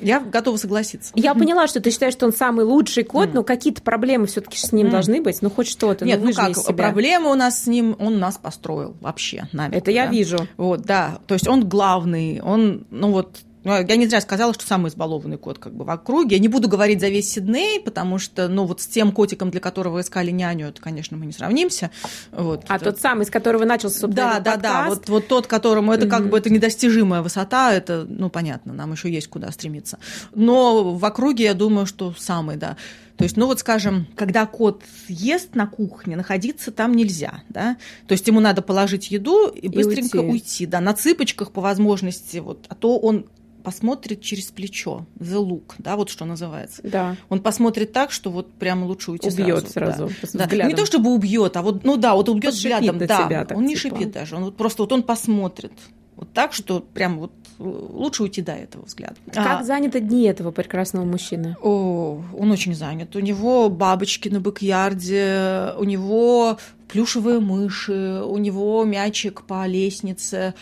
Я 0.00 0.20
готова 0.20 0.56
согласиться. 0.56 1.12
Я 1.14 1.34
поняла, 1.34 1.66
что 1.66 1.80
ты 1.80 1.90
считаешь, 1.96 2.14
что 2.14 2.26
он 2.26 2.32
самый 2.32 2.64
лучший 2.64 3.04
кот, 3.04 3.30
mm. 3.30 3.32
но 3.34 3.42
какие-то 3.42 3.82
проблемы 3.82 4.26
все-таки 4.26 4.58
с 4.58 4.72
ним 4.72 4.88
mm. 4.88 4.90
должны 4.90 5.22
быть, 5.22 5.42
ну 5.42 5.50
хоть 5.50 5.68
что-то. 5.68 6.04
Нет, 6.04 6.20
ну, 6.20 6.28
ну 6.28 6.32
как, 6.34 6.76
проблемы 6.76 7.30
у 7.30 7.34
нас 7.34 7.62
с 7.62 7.66
ним, 7.66 7.96
он 7.98 8.18
нас 8.18 8.38
построил 8.38 8.96
вообще. 9.00 9.48
Нами, 9.52 9.74
Это 9.74 9.90
я 9.90 10.06
вижу. 10.06 10.38
Вот, 10.56 10.82
да, 10.82 11.18
то 11.26 11.34
есть 11.34 11.48
он 11.48 11.68
главный, 11.68 12.40
он, 12.40 12.86
ну 12.90 13.12
вот, 13.12 13.38
ну, 13.66 13.72
я 13.72 13.96
не 13.96 14.06
зря 14.06 14.20
сказала, 14.20 14.54
что 14.54 14.64
самый 14.64 14.90
избалованный 14.90 15.38
кот 15.38 15.58
как 15.58 15.74
бы 15.74 15.84
в 15.84 15.90
округе. 15.90 16.36
Я 16.36 16.40
не 16.40 16.46
буду 16.46 16.68
говорить 16.68 17.00
за 17.00 17.08
весь 17.08 17.32
Сидней, 17.32 17.80
потому 17.80 18.18
что, 18.18 18.46
ну, 18.46 18.64
вот 18.64 18.80
с 18.80 18.86
тем 18.86 19.10
котиком, 19.10 19.50
для 19.50 19.58
которого 19.58 20.02
искали 20.02 20.30
няню, 20.30 20.68
это, 20.68 20.80
конечно, 20.80 21.16
мы 21.16 21.26
не 21.26 21.32
сравнимся. 21.32 21.90
Вот. 22.30 22.62
А 22.68 22.78
тот 22.78 23.00
самый, 23.00 23.26
с 23.26 23.28
которого 23.30 23.64
начался, 23.64 23.98
собственно, 23.98 24.34
Да, 24.34 24.52
да, 24.52 24.56
да. 24.56 24.88
Вот, 24.88 25.08
вот 25.08 25.26
тот, 25.26 25.48
которому 25.48 25.92
это 25.92 26.08
как 26.08 26.28
бы 26.28 26.38
это 26.38 26.48
недостижимая 26.48 27.22
высота, 27.22 27.72
это, 27.72 28.06
ну, 28.08 28.30
понятно, 28.30 28.72
нам 28.72 28.92
еще 28.92 29.10
есть 29.10 29.26
куда 29.26 29.50
стремиться. 29.50 29.98
Но 30.32 30.94
в 30.94 31.04
округе, 31.04 31.42
я 31.42 31.54
думаю, 31.54 31.86
что 31.86 32.14
самый, 32.16 32.54
да. 32.54 32.76
То 33.16 33.24
есть, 33.24 33.36
ну 33.36 33.46
вот, 33.46 33.60
скажем, 33.60 34.06
когда 34.14 34.46
кот 34.46 34.82
ест 35.08 35.54
на 35.54 35.66
кухне, 35.66 36.16
находиться 36.16 36.70
там 36.70 36.92
нельзя, 36.94 37.42
да. 37.48 37.76
То 38.06 38.12
есть 38.12 38.26
ему 38.26 38.40
надо 38.40 38.62
положить 38.62 39.10
еду 39.10 39.48
и 39.48 39.68
быстренько 39.68 40.18
и 40.18 40.20
уйти. 40.20 40.32
уйти, 40.32 40.66
да, 40.66 40.80
на 40.80 40.92
цыпочках 40.92 41.50
по 41.50 41.60
возможности, 41.60 42.38
вот, 42.38 42.66
а 42.68 42.74
то 42.74 42.98
он 42.98 43.26
посмотрит 43.66 44.20
через 44.20 44.44
плечо, 44.52 45.06
the 45.18 45.44
look, 45.44 45.74
да, 45.78 45.96
вот 45.96 46.08
что 46.08 46.24
называется. 46.24 46.82
Да. 46.84 47.16
Он 47.28 47.40
посмотрит 47.40 47.92
так, 47.92 48.12
что 48.12 48.30
вот 48.30 48.52
прямо 48.52 48.84
лучше 48.84 49.10
уйти 49.10 49.28
убьет 49.28 49.68
сразу. 49.68 50.08
сразу 50.22 50.38
да. 50.38 50.62
Не 50.66 50.74
то 50.74 50.86
чтобы 50.86 51.12
убьет, 51.12 51.56
а 51.56 51.62
вот, 51.62 51.82
ну 51.82 51.96
да, 51.96 52.14
вот 52.14 52.28
убьет 52.28 52.54
взглядом, 52.54 52.98
да. 52.98 53.26
Себя, 53.26 53.44
так, 53.44 53.58
он 53.58 53.64
не 53.64 53.74
типа. 53.74 53.96
шипит 53.96 54.12
даже, 54.12 54.36
он 54.36 54.44
вот 54.44 54.56
просто 54.56 54.82
вот 54.82 54.92
он 54.92 55.02
посмотрит. 55.02 55.72
Вот 56.16 56.32
так, 56.32 56.52
что 56.52 56.80
прям 56.80 57.18
вот 57.18 57.32
лучше 57.58 58.22
уйти 58.22 58.42
до 58.42 58.52
этого 58.52 58.84
взгляда. 58.84 59.16
Как 59.32 59.60
а, 59.60 59.64
заняты 59.64 60.00
дни 60.00 60.24
этого 60.24 60.50
прекрасного 60.50 61.04
мужчины? 61.04 61.56
О, 61.62 62.22
он 62.36 62.50
очень 62.50 62.74
занят. 62.74 63.14
У 63.16 63.20
него 63.20 63.68
бабочки 63.68 64.28
на 64.28 64.40
бэк-ярде, 64.40 65.74
у 65.78 65.84
него 65.84 66.58
плюшевые 66.88 67.40
мыши, 67.40 68.22
у 68.24 68.38
него 68.38 68.84
мячик 68.84 69.42
по 69.42 69.66
лестнице. 69.66 70.54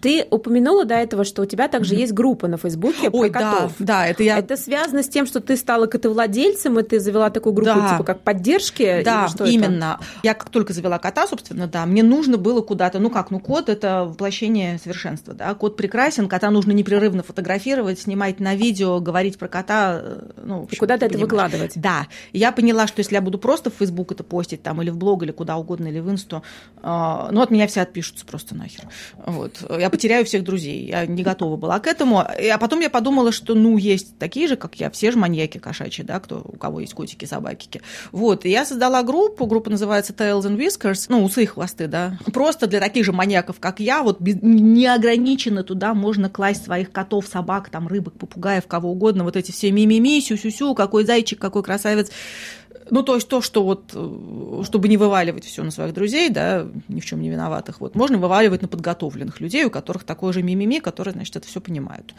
Ты 0.00 0.26
упомянула 0.30 0.84
до 0.84 0.94
этого, 0.94 1.24
что 1.24 1.42
у 1.42 1.46
тебя 1.46 1.68
также 1.68 1.94
mm-hmm. 1.94 2.00
есть 2.00 2.12
группа 2.12 2.48
на 2.48 2.56
Фейсбуке 2.56 3.10
Ой, 3.12 3.30
про 3.30 3.40
котов. 3.40 3.72
Да, 3.78 3.84
да, 3.84 4.06
это 4.06 4.22
я. 4.22 4.38
Это 4.38 4.56
связано 4.56 5.02
с 5.02 5.08
тем, 5.08 5.26
что 5.26 5.40
ты 5.40 5.56
стала 5.56 5.86
котовладельцем, 5.86 6.78
и 6.78 6.82
ты 6.82 7.00
завела 7.00 7.30
такую 7.30 7.52
группу 7.52 7.74
да. 7.74 7.90
типа 7.90 8.04
как 8.04 8.20
поддержки. 8.20 9.02
Да, 9.04 9.28
что 9.28 9.44
именно. 9.44 9.98
Это? 10.00 10.04
Я 10.22 10.34
как 10.34 10.50
только 10.50 10.72
завела 10.72 10.98
кота, 10.98 11.26
собственно, 11.26 11.66
да, 11.66 11.86
мне 11.86 12.02
нужно 12.02 12.38
было 12.38 12.62
куда-то, 12.62 12.98
ну 12.98 13.10
как, 13.10 13.30
ну 13.30 13.40
кот 13.40 13.68
это 13.68 14.04
воплощение 14.04 14.78
совершенства, 14.78 15.34
да, 15.34 15.54
кот 15.54 15.76
прекрасен, 15.76 16.28
кота 16.28 16.50
нужно 16.50 16.72
непрерывно 16.72 17.22
фотографировать, 17.22 18.00
снимать 18.00 18.40
на 18.40 18.54
видео, 18.54 19.00
говорить 19.00 19.38
про 19.38 19.48
кота, 19.48 20.00
э, 20.02 20.30
ну. 20.44 20.68
И 20.70 20.76
куда-то 20.76 21.06
это 21.06 21.18
выкладывать. 21.18 21.72
Да, 21.76 22.06
я 22.32 22.52
поняла, 22.52 22.86
что 22.86 23.00
если 23.00 23.14
я 23.14 23.20
буду 23.20 23.38
просто 23.38 23.70
в 23.70 23.74
Фейсбук 23.74 24.12
это 24.12 24.24
постить 24.24 24.62
там 24.62 24.80
или 24.82 24.90
в 24.90 24.96
блог 24.96 25.22
или 25.22 25.32
куда 25.32 25.56
угодно 25.56 25.88
или 25.88 26.00
в 26.00 26.10
Инсту, 26.10 26.42
э, 26.82 26.82
ну 26.82 27.42
от 27.42 27.50
меня 27.50 27.66
все 27.66 27.82
отпишутся 27.82 28.24
просто 28.24 28.54
нахер. 28.54 28.84
Вот, 29.26 29.64
я 29.78 29.89
потеряю 29.90 30.24
всех 30.24 30.44
друзей. 30.44 30.86
Я 30.86 31.06
не 31.06 31.22
готова 31.22 31.56
была 31.56 31.78
к 31.80 31.86
этому. 31.86 32.20
А 32.20 32.58
потом 32.58 32.80
я 32.80 32.90
подумала, 32.90 33.32
что, 33.32 33.54
ну, 33.54 33.76
есть 33.76 34.18
такие 34.18 34.48
же, 34.48 34.56
как 34.56 34.76
я, 34.76 34.90
все 34.90 35.10
же 35.10 35.18
маньяки 35.18 35.58
кошачьи, 35.58 36.04
да, 36.04 36.20
кто, 36.20 36.42
у 36.44 36.56
кого 36.56 36.80
есть 36.80 36.94
котики, 36.94 37.24
собаки. 37.24 37.82
Вот, 38.12 38.44
и 38.44 38.50
я 38.50 38.64
создала 38.64 39.02
группу, 39.02 39.46
группа 39.46 39.70
называется 39.70 40.12
Tails 40.12 40.42
and 40.42 40.56
Whiskers, 40.56 41.06
ну, 41.08 41.24
усы 41.24 41.42
и 41.42 41.46
хвосты, 41.46 41.86
да, 41.86 42.18
просто 42.32 42.66
для 42.66 42.80
таких 42.80 43.04
же 43.04 43.12
маньяков, 43.12 43.60
как 43.60 43.80
я, 43.80 44.02
вот 44.02 44.18
неограниченно 44.20 45.62
туда 45.62 45.94
можно 45.94 46.30
класть 46.30 46.64
своих 46.64 46.92
котов, 46.92 47.26
собак, 47.26 47.70
там, 47.70 47.88
рыбок, 47.88 48.14
попугаев, 48.14 48.66
кого 48.66 48.90
угодно, 48.90 49.24
вот 49.24 49.36
эти 49.36 49.50
все 49.52 49.70
мимими, 49.70 50.20
сю-сю-сю, 50.20 50.74
какой 50.74 51.04
зайчик, 51.04 51.40
какой 51.40 51.62
красавец, 51.62 52.10
ну, 52.90 53.02
то 53.02 53.14
есть 53.14 53.28
то, 53.28 53.40
что 53.40 53.62
вот, 53.62 53.92
э, 53.94 54.62
чтобы 54.64 54.88
не 54.88 54.96
вываливать 54.96 55.44
все 55.44 55.62
на 55.62 55.70
своих 55.70 55.94
друзей, 55.94 56.28
да, 56.28 56.66
ни 56.88 57.00
в 57.00 57.04
чем 57.04 57.20
не 57.20 57.30
виноватых, 57.30 57.80
вот, 57.80 57.94
можно 57.94 58.18
вываливать 58.18 58.62
на 58.62 58.68
подготовленных 58.68 59.40
людей, 59.40 59.64
у 59.64 59.70
которых 59.70 60.04
такое 60.04 60.32
же 60.32 60.42
мимими, 60.42 60.78
которые, 60.78 61.12
значит, 61.12 61.36
это 61.36 61.46
все 61.46 61.60
понимают. 61.60 62.14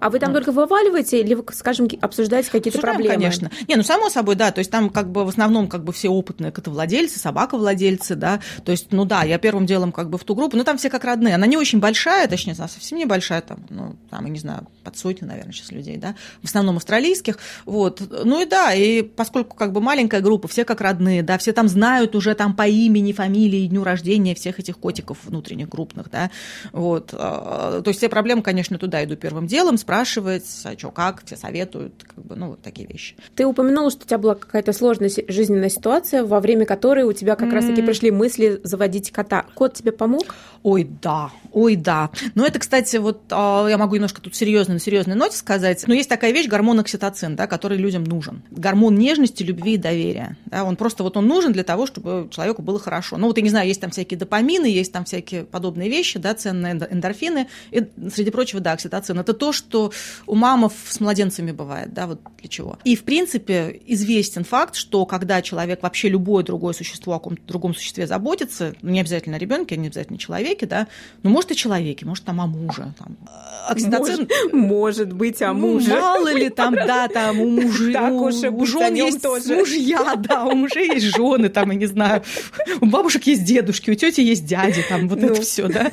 А 0.00 0.10
вы 0.10 0.18
там 0.18 0.32
вот. 0.32 0.38
только 0.38 0.52
вываливаете 0.52 1.20
или 1.20 1.34
вы, 1.34 1.44
скажем, 1.52 1.88
обсуждаете 2.00 2.50
какие-то 2.50 2.80
проблемы? 2.80 3.14
конечно. 3.14 3.50
Не, 3.68 3.76
ну, 3.76 3.82
само 3.82 4.08
собой, 4.08 4.34
да, 4.34 4.50
то 4.50 4.60
есть 4.60 4.70
там 4.70 4.90
как 4.90 5.10
бы 5.10 5.24
в 5.24 5.28
основном 5.28 5.68
как 5.68 5.84
бы 5.84 5.92
все 5.92 6.08
опытные 6.08 6.52
котовладельцы, 6.52 7.18
собаковладельцы, 7.18 8.14
да, 8.14 8.40
то 8.64 8.72
есть, 8.72 8.92
ну 8.92 9.04
да, 9.04 9.22
я 9.24 9.38
первым 9.38 9.66
делом 9.66 9.92
как 9.92 10.10
бы 10.10 10.18
в 10.18 10.24
ту 10.24 10.34
группу, 10.34 10.56
но 10.56 10.64
там 10.64 10.78
все 10.78 10.90
как 10.90 11.04
родные, 11.04 11.34
она 11.34 11.46
не 11.46 11.56
очень 11.56 11.80
большая, 11.80 12.28
точнее, 12.28 12.54
она 12.58 12.68
совсем 12.68 12.98
небольшая, 12.98 13.42
там, 13.42 13.58
ну, 13.68 13.96
там, 14.10 14.24
я 14.24 14.30
не 14.30 14.38
знаю, 14.38 14.66
под 14.82 14.96
сотню, 14.96 15.28
наверное, 15.28 15.52
сейчас 15.52 15.70
людей, 15.70 15.96
да, 15.96 16.14
в 16.40 16.46
основном 16.46 16.76
австралийских, 16.76 17.38
вот, 17.66 18.02
ну 18.24 18.40
и 18.40 18.46
да, 18.46 18.72
и 18.74 19.02
поскольку 19.02 19.56
как 19.56 19.72
бы 19.72 19.80
маленькая 19.94 20.20
группа, 20.20 20.48
все 20.48 20.64
как 20.64 20.80
родные, 20.80 21.22
да, 21.22 21.38
все 21.38 21.52
там 21.52 21.68
знают 21.68 22.16
уже 22.16 22.34
там 22.34 22.56
по 22.56 22.66
имени, 22.66 23.12
фамилии, 23.12 23.68
дню 23.68 23.84
рождения 23.84 24.34
всех 24.34 24.58
этих 24.58 24.76
котиков 24.76 25.18
внутренних 25.24 25.68
крупных, 25.70 26.10
да, 26.10 26.32
вот. 26.72 27.10
А, 27.12 27.80
то 27.80 27.88
есть 27.88 27.98
все 27.98 28.08
проблемы, 28.08 28.42
конечно, 28.42 28.76
туда 28.76 29.04
иду 29.04 29.14
первым 29.14 29.46
делом, 29.46 29.78
спрашивать, 29.78 30.44
а 30.64 30.76
что, 30.76 30.90
как, 30.90 31.24
все 31.24 31.36
советуют, 31.36 32.04
как 32.12 32.24
бы, 32.24 32.34
ну, 32.34 32.48
вот 32.48 32.62
такие 32.62 32.88
вещи. 32.88 33.14
Ты 33.36 33.46
упомянула, 33.46 33.92
что 33.92 34.02
у 34.02 34.06
тебя 34.08 34.18
была 34.18 34.34
какая-то 34.34 34.72
сложная 34.72 35.12
жизненная 35.28 35.68
ситуация, 35.68 36.24
во 36.24 36.40
время 36.40 36.66
которой 36.66 37.04
у 37.04 37.12
тебя 37.12 37.36
как 37.36 37.48
mm-hmm. 37.48 37.52
раз-таки 37.52 37.82
пришли 37.82 38.10
мысли 38.10 38.60
заводить 38.64 39.12
кота. 39.12 39.46
Кот 39.54 39.74
тебе 39.74 39.92
помог? 39.92 40.34
Ой, 40.64 40.88
да, 41.02 41.30
ой, 41.52 41.76
да. 41.76 42.10
Но 42.34 42.44
это, 42.44 42.58
кстати, 42.58 42.96
вот 42.96 43.20
а, 43.30 43.68
я 43.68 43.78
могу 43.78 43.94
немножко 43.94 44.20
тут 44.20 44.34
серьезно 44.34 44.74
на 44.74 44.80
серьезной 44.80 45.14
ноте 45.14 45.36
сказать, 45.36 45.84
но 45.86 45.94
есть 45.94 46.08
такая 46.08 46.32
вещь, 46.32 46.48
гормон 46.48 46.80
окситоцин, 46.80 47.36
да, 47.36 47.46
который 47.46 47.78
людям 47.78 48.02
нужен. 48.02 48.42
Гормон 48.50 48.96
нежности, 48.96 49.44
любви 49.44 49.74
и 49.74 49.78
доверия. 49.84 50.36
Да, 50.46 50.64
он 50.64 50.76
просто 50.76 51.04
вот 51.04 51.16
он 51.16 51.26
нужен 51.28 51.52
для 51.52 51.62
того, 51.62 51.86
чтобы 51.86 52.28
человеку 52.30 52.62
было 52.62 52.80
хорошо. 52.80 53.16
Ну 53.16 53.28
вот 53.28 53.36
я 53.36 53.42
не 53.44 53.50
знаю, 53.50 53.68
есть 53.68 53.80
там 53.80 53.90
всякие 53.90 54.18
допамины, 54.18 54.66
есть 54.66 54.92
там 54.92 55.04
всякие 55.04 55.44
подобные 55.44 55.88
вещи, 55.88 56.18
да, 56.18 56.34
ценные 56.34 56.72
эндорфины, 56.72 57.46
и, 57.70 57.86
среди 58.12 58.30
прочего, 58.30 58.60
да, 58.60 58.72
окситоцин. 58.72 59.18
Это 59.18 59.34
то, 59.34 59.52
что 59.52 59.92
у 60.26 60.34
мамов 60.34 60.72
с 60.88 61.00
младенцами 61.00 61.52
бывает, 61.52 61.92
да, 61.92 62.06
вот 62.06 62.20
для 62.40 62.48
чего. 62.48 62.78
И, 62.84 62.96
в 62.96 63.04
принципе, 63.04 63.80
известен 63.86 64.44
факт, 64.44 64.74
что 64.74 65.06
когда 65.06 65.42
человек, 65.42 65.82
вообще 65.82 66.08
любое 66.08 66.42
другое 66.42 66.72
существо 66.72 67.14
о 67.14 67.18
каком-то 67.18 67.42
другом 67.46 67.74
существе 67.74 68.06
заботится, 68.06 68.74
ну, 68.82 68.90
не 68.90 69.00
обязательно 69.00 69.36
о 69.36 69.38
ребенке, 69.38 69.76
не 69.76 69.88
обязательно 69.88 70.16
о 70.16 70.18
человеке, 70.18 70.66
да, 70.66 70.88
ну, 71.22 71.30
может, 71.30 71.52
и 71.52 71.56
человеке, 71.56 72.06
может, 72.06 72.24
там 72.24 72.40
о 72.40 72.46
муже. 72.46 72.94
Там. 72.98 73.16
Окситоцин... 73.68 74.28
Может, 74.52 74.94
может 74.94 75.12
быть, 75.12 75.42
о 75.42 75.52
муже. 75.52 75.90
Ну, 75.90 76.00
мало 76.00 76.32
ли 76.32 76.48
там, 76.48 76.74
да, 76.86 77.08
там 77.08 77.40
у 77.40 77.50
мужей, 77.50 77.92
так 77.92 78.12
у, 78.12 78.26
у 78.26 78.66
жен 78.66 78.94
есть 78.94 79.22
тоже. 79.22 79.44
Мужья, 79.74 80.16
да, 80.16 80.44
у 80.44 80.54
мужей 80.54 80.88
есть 80.94 81.06
жены, 81.16 81.48
там, 81.48 81.70
я 81.70 81.76
не 81.76 81.86
знаю, 81.86 82.22
у 82.80 82.86
бабушек 82.86 83.24
есть 83.24 83.44
дедушки, 83.44 83.90
у 83.90 83.94
тети 83.94 84.20
есть 84.20 84.46
дяди, 84.46 84.84
там, 84.88 85.08
вот 85.08 85.20
ну. 85.20 85.28
это 85.28 85.42
все, 85.42 85.68
да. 85.68 85.90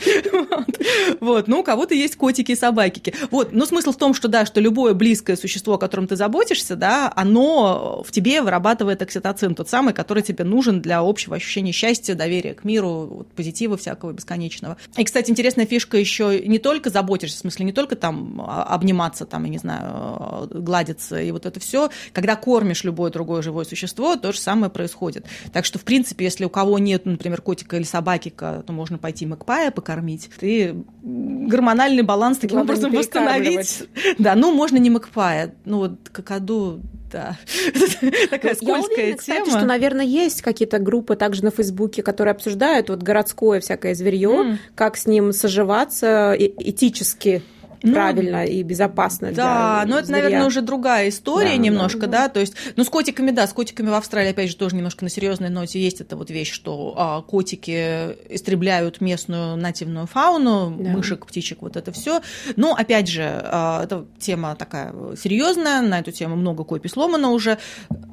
Вот. 1.19 1.47
ну, 1.47 1.59
у 1.59 1.63
кого-то 1.63 1.93
есть 1.93 2.15
котики 2.15 2.53
и 2.53 2.55
собакики. 2.55 3.13
Вот, 3.29 3.51
но 3.51 3.65
смысл 3.65 3.91
в 3.91 3.97
том, 3.97 4.13
что, 4.13 4.27
да, 4.27 4.45
что 4.45 4.59
любое 4.59 4.93
близкое 4.93 5.35
существо, 5.35 5.75
о 5.75 5.77
котором 5.77 6.07
ты 6.07 6.15
заботишься, 6.15 6.75
да, 6.75 7.11
оно 7.15 8.03
в 8.05 8.11
тебе 8.11 8.41
вырабатывает 8.41 9.01
окситоцин, 9.01 9.55
тот 9.55 9.69
самый, 9.69 9.93
который 9.93 10.23
тебе 10.23 10.43
нужен 10.43 10.81
для 10.81 10.99
общего 10.99 11.35
ощущения 11.35 11.71
счастья, 11.71 12.15
доверия 12.15 12.53
к 12.53 12.63
миру, 12.63 13.07
вот, 13.11 13.27
позитива 13.33 13.77
всякого 13.77 14.11
бесконечного. 14.11 14.77
И, 14.97 15.03
кстати, 15.03 15.31
интересная 15.31 15.65
фишка 15.65 15.97
еще 15.97 16.41
не 16.45 16.59
только 16.59 16.89
заботишься, 16.89 17.37
в 17.37 17.41
смысле, 17.41 17.65
не 17.65 17.73
только 17.73 17.95
там 17.95 18.41
а, 18.45 18.63
обниматься, 18.63 19.25
там, 19.25 19.43
я 19.43 19.49
не 19.49 19.57
знаю, 19.57 20.47
гладиться 20.49 21.21
и 21.21 21.31
вот 21.31 21.45
это 21.45 21.59
все. 21.59 21.89
Когда 22.13 22.35
кормишь 22.35 22.83
любое 22.83 23.11
другое 23.11 23.41
живое 23.41 23.65
существо, 23.65 24.15
то 24.15 24.31
же 24.31 24.39
самое 24.39 24.71
происходит. 24.71 25.25
Так 25.53 25.65
что, 25.65 25.79
в 25.79 25.83
принципе, 25.83 26.25
если 26.25 26.45
у 26.45 26.49
кого 26.49 26.79
нет, 26.79 27.05
например, 27.05 27.41
котика 27.41 27.77
или 27.77 27.83
собакика, 27.83 28.63
то 28.65 28.73
можно 28.73 28.97
пойти 28.97 29.25
макпая 29.25 29.71
покормить. 29.71 30.29
Ты 30.39 30.70
гормональный 31.03 32.03
баланс 32.03 32.37
таким 32.37 32.57
Главное 32.57 32.75
образом 32.75 32.91
восстановить. 32.93 33.83
Да, 34.17 34.35
ну, 34.35 34.53
можно 34.53 34.77
не 34.77 34.89
макпая. 34.89 35.53
Ну, 35.65 35.77
вот 35.79 36.09
какаду 36.11 36.81
да. 37.11 37.37
Такая 38.29 38.55
скользкая 38.55 38.69
Я 38.69 38.75
уверена, 38.77 39.17
тема. 39.17 39.17
Кстати, 39.17 39.49
что, 39.49 39.65
наверное, 39.65 40.05
есть 40.05 40.41
какие-то 40.41 40.79
группы 40.79 41.15
также 41.15 41.43
на 41.43 41.51
Фейсбуке, 41.51 42.03
которые 42.03 42.31
обсуждают 42.31 42.89
вот 42.89 43.03
городское 43.03 43.59
всякое 43.59 43.95
зверье, 43.95 44.29
mm. 44.29 44.57
как 44.75 44.97
с 44.97 45.05
ним 45.05 45.33
соживаться 45.33 46.33
этически 46.37 47.43
ну, 47.83 47.93
правильно 47.93 48.45
и 48.45 48.63
безопасно. 48.63 49.31
Да, 49.31 49.83
но 49.87 49.97
это, 49.97 50.07
зверя. 50.07 50.23
наверное, 50.23 50.47
уже 50.47 50.61
другая 50.61 51.09
история 51.09 51.51
да, 51.51 51.57
немножко, 51.57 52.01
да, 52.01 52.27
да. 52.27 52.29
То 52.29 52.39
есть, 52.39 52.53
ну, 52.75 52.83
с 52.83 52.89
котиками, 52.89 53.31
да, 53.31 53.47
с 53.47 53.53
котиками 53.53 53.89
в 53.89 53.93
Австралии, 53.93 54.31
опять 54.31 54.49
же, 54.49 54.55
тоже 54.55 54.75
немножко 54.75 55.03
на 55.03 55.09
серьезной 55.09 55.49
ноте 55.49 55.81
есть 55.81 56.01
эта 56.01 56.15
вот 56.15 56.29
вещь, 56.29 56.51
что 56.51 56.93
а, 56.95 57.21
котики 57.21 58.15
истребляют 58.29 59.01
местную 59.01 59.57
нативную 59.57 60.07
фауну, 60.07 60.75
да. 60.77 60.91
мышек, 60.91 61.25
птичек, 61.25 61.61
вот 61.61 61.75
это 61.75 61.91
все. 61.91 62.21
Но, 62.55 62.75
опять 62.75 63.07
же, 63.07 63.23
а, 63.23 63.83
это 63.83 64.05
тема 64.19 64.55
такая 64.55 64.93
серьезная, 65.15 65.81
на 65.81 65.99
эту 65.99 66.11
тему 66.11 66.35
много 66.35 66.63
копий 66.63 66.89
сломано 66.89 67.31
уже. 67.31 67.57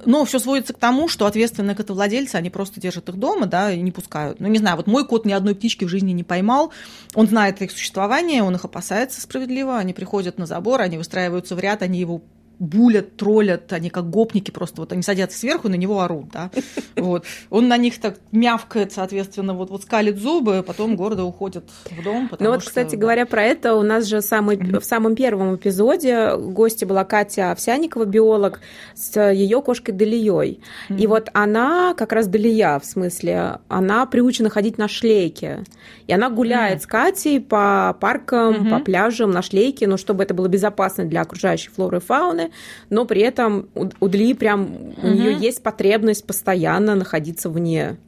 Но 0.04 0.24
все 0.24 0.38
сводится 0.38 0.72
к 0.72 0.78
тому, 0.78 1.08
что 1.08 1.26
ответственные 1.26 1.76
котовладельцы, 1.76 2.36
они 2.36 2.50
просто 2.50 2.80
держат 2.80 3.08
их 3.08 3.16
дома, 3.16 3.46
да, 3.46 3.72
и 3.72 3.80
не 3.80 3.92
пускают. 3.92 4.40
Ну, 4.40 4.48
не 4.48 4.58
знаю, 4.58 4.76
вот 4.76 4.86
мой 4.86 5.06
кот 5.06 5.26
ни 5.26 5.32
одной 5.32 5.54
птички 5.54 5.84
в 5.84 5.88
жизни 5.88 6.12
не 6.12 6.24
поймал, 6.24 6.72
он 7.14 7.26
знает 7.26 7.60
их 7.62 7.70
существование, 7.70 8.42
он 8.42 8.54
их 8.54 8.64
опасается 8.64 9.20
справедливо 9.20 9.57
справедливо, 9.58 9.78
они 9.78 9.92
приходят 9.92 10.38
на 10.38 10.46
забор, 10.46 10.80
они 10.80 10.98
выстраиваются 10.98 11.56
в 11.56 11.60
ряд, 11.60 11.82
они 11.82 11.98
его 11.98 12.22
булят, 12.58 13.16
троллят, 13.16 13.72
они 13.72 13.88
как 13.90 14.10
гопники 14.10 14.50
просто, 14.50 14.80
вот 14.80 14.92
они 14.92 15.02
садятся 15.02 15.38
сверху 15.38 15.68
и 15.68 15.70
на 15.70 15.76
него 15.76 16.00
орут, 16.00 16.28
да, 16.32 16.50
вот. 16.96 17.24
Он 17.50 17.68
на 17.68 17.76
них 17.76 18.00
так 18.00 18.16
мявкает, 18.32 18.92
соответственно, 18.92 19.54
вот, 19.54 19.70
вот 19.70 19.82
скалит 19.82 20.18
зубы, 20.18 20.58
а 20.58 20.62
потом 20.62 20.96
гордо 20.96 21.24
уходит 21.24 21.64
в 21.90 22.02
дом, 22.02 22.28
Ну 22.38 22.50
вот, 22.50 22.62
что, 22.62 22.70
кстати 22.70 22.96
да. 22.96 23.00
говоря 23.00 23.26
про 23.26 23.44
это, 23.44 23.74
у 23.74 23.82
нас 23.82 24.06
же 24.06 24.20
самый, 24.22 24.56
mm-hmm. 24.56 24.80
в 24.80 24.84
самом 24.84 25.14
первом 25.14 25.54
эпизоде 25.54 26.36
гости 26.36 26.84
была 26.84 27.04
Катя 27.04 27.52
Овсяникова, 27.52 28.04
биолог, 28.04 28.60
с 28.94 29.20
ее 29.30 29.62
кошкой 29.62 29.92
Далией. 29.92 30.60
Mm-hmm. 30.88 30.98
И 30.98 31.06
вот 31.06 31.28
она, 31.32 31.94
как 31.94 32.12
раз 32.12 32.26
Далия, 32.26 32.78
в 32.78 32.84
смысле, 32.84 33.58
она 33.68 34.04
приучена 34.06 34.50
ходить 34.50 34.78
на 34.78 34.88
шлейке. 34.88 35.64
И 36.06 36.12
она 36.12 36.28
гуляет 36.30 36.80
mm-hmm. 36.80 36.82
с 36.82 36.86
Катей 36.86 37.40
по 37.40 37.96
паркам, 38.00 38.68
по 38.68 38.80
пляжам 38.80 39.30
на 39.30 39.42
шлейке, 39.42 39.86
но 39.86 39.96
чтобы 39.96 40.24
это 40.24 40.34
было 40.34 40.48
безопасно 40.48 41.04
для 41.04 41.22
окружающей 41.22 41.70
флоры 41.70 41.98
и 41.98 42.00
фауны, 42.00 42.47
но 42.90 43.04
при 43.04 43.22
этом 43.22 43.68
у 43.74 44.08
Дли 44.08 44.34
прям 44.34 44.62
угу. 44.62 45.08
у 45.08 45.10
нее 45.10 45.36
есть 45.38 45.62
потребность 45.62 46.26
постоянно 46.26 46.94
находиться 46.94 47.50
вне 47.50 47.98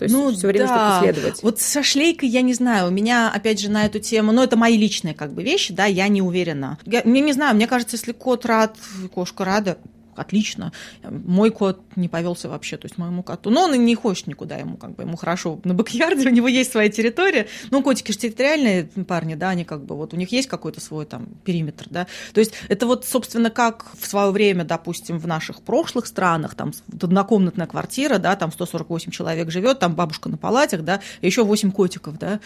то 0.00 0.04
есть 0.04 0.14
ну, 0.14 0.32
все 0.32 0.46
время 0.46 0.66
да. 0.66 0.96
что 0.96 1.04
следовать. 1.04 1.42
Вот 1.42 1.60
со 1.60 1.82
шлейкой 1.82 2.30
я 2.30 2.40
не 2.40 2.54
знаю. 2.54 2.88
У 2.88 2.90
меня, 2.90 3.30
опять 3.30 3.60
же, 3.60 3.70
на 3.70 3.84
эту 3.84 3.98
тему, 3.98 4.32
ну, 4.32 4.42
это 4.42 4.56
мои 4.56 4.78
личные 4.78 5.12
как 5.12 5.34
бы 5.34 5.42
вещи, 5.42 5.74
да, 5.74 5.84
я 5.84 6.08
не 6.08 6.22
уверена. 6.22 6.78
Я, 6.86 7.02
я 7.04 7.20
не 7.20 7.34
знаю, 7.34 7.54
мне 7.54 7.66
кажется, 7.66 7.96
если 7.96 8.12
кот 8.12 8.46
рад, 8.46 8.78
кошка 9.12 9.44
рада, 9.44 9.76
отлично. 10.20 10.72
Мой 11.02 11.50
кот 11.50 11.80
не 11.96 12.08
повелся 12.08 12.48
вообще, 12.48 12.76
то 12.76 12.86
есть 12.86 12.98
моему 12.98 13.22
коту. 13.22 13.50
Но 13.50 13.64
он 13.64 13.74
и 13.74 13.78
не 13.78 13.94
хочет 13.94 14.26
никуда, 14.26 14.56
ему 14.56 14.76
как 14.76 14.94
бы 14.94 15.02
ему 15.02 15.16
хорошо 15.16 15.60
на 15.64 15.74
бэкьярде, 15.74 16.28
у 16.28 16.32
него 16.32 16.48
есть 16.48 16.72
своя 16.72 16.90
территория. 16.90 17.46
Ну, 17.70 17.82
котики 17.82 18.12
же 18.12 18.18
территориальные 18.18 18.84
парни, 19.06 19.34
да, 19.34 19.50
они 19.50 19.64
как 19.64 19.84
бы 19.84 19.96
вот 19.96 20.12
у 20.14 20.16
них 20.16 20.30
есть 20.32 20.48
какой-то 20.48 20.80
свой 20.80 21.06
там 21.06 21.26
периметр, 21.44 21.86
да. 21.90 22.06
То 22.34 22.40
есть 22.40 22.52
это 22.68 22.86
вот, 22.86 23.06
собственно, 23.06 23.50
как 23.50 23.86
в 23.98 24.06
свое 24.06 24.30
время, 24.30 24.64
допустим, 24.64 25.18
в 25.18 25.26
наших 25.26 25.62
прошлых 25.62 26.06
странах, 26.06 26.54
там 26.54 26.72
однокомнатная 26.92 27.66
квартира, 27.66 28.18
да, 28.18 28.36
там 28.36 28.52
148 28.52 29.10
человек 29.10 29.50
живет, 29.50 29.78
там 29.78 29.94
бабушка 29.94 30.28
на 30.28 30.36
палатах, 30.36 30.82
да, 30.82 31.00
еще 31.22 31.44
8 31.44 31.72
котиков, 31.72 32.18
да. 32.18 32.40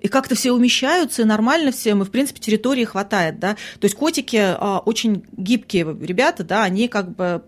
И 0.00 0.08
как-то 0.08 0.34
все 0.34 0.52
умещаются, 0.52 1.22
и 1.22 1.24
нормально 1.24 1.70
всем, 1.70 2.02
и, 2.02 2.04
в 2.04 2.10
принципе, 2.10 2.40
территории 2.40 2.84
хватает, 2.84 3.38
да. 3.38 3.54
То 3.78 3.84
есть 3.84 3.94
котики 3.94 4.36
а, 4.36 4.80
очень 4.84 5.24
гибкие 5.36 5.96
ребята, 6.00 6.44
да, 6.44 6.64
они 6.64 6.88
как 6.88 7.14
бы 7.14 7.19
а, 7.20 7.42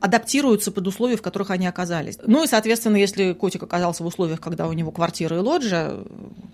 адаптируются 0.00 0.70
под 0.72 0.86
условия, 0.86 1.16
в 1.16 1.22
которых 1.22 1.50
они 1.50 1.66
оказались. 1.66 2.18
Ну 2.24 2.44
и, 2.44 2.46
соответственно, 2.46 2.96
если 2.96 3.32
котик 3.32 3.62
оказался 3.62 4.02
в 4.02 4.06
условиях, 4.06 4.40
когда 4.40 4.68
у 4.68 4.72
него 4.72 4.90
квартира 4.90 5.36
и 5.36 5.40
лоджия, 5.40 5.98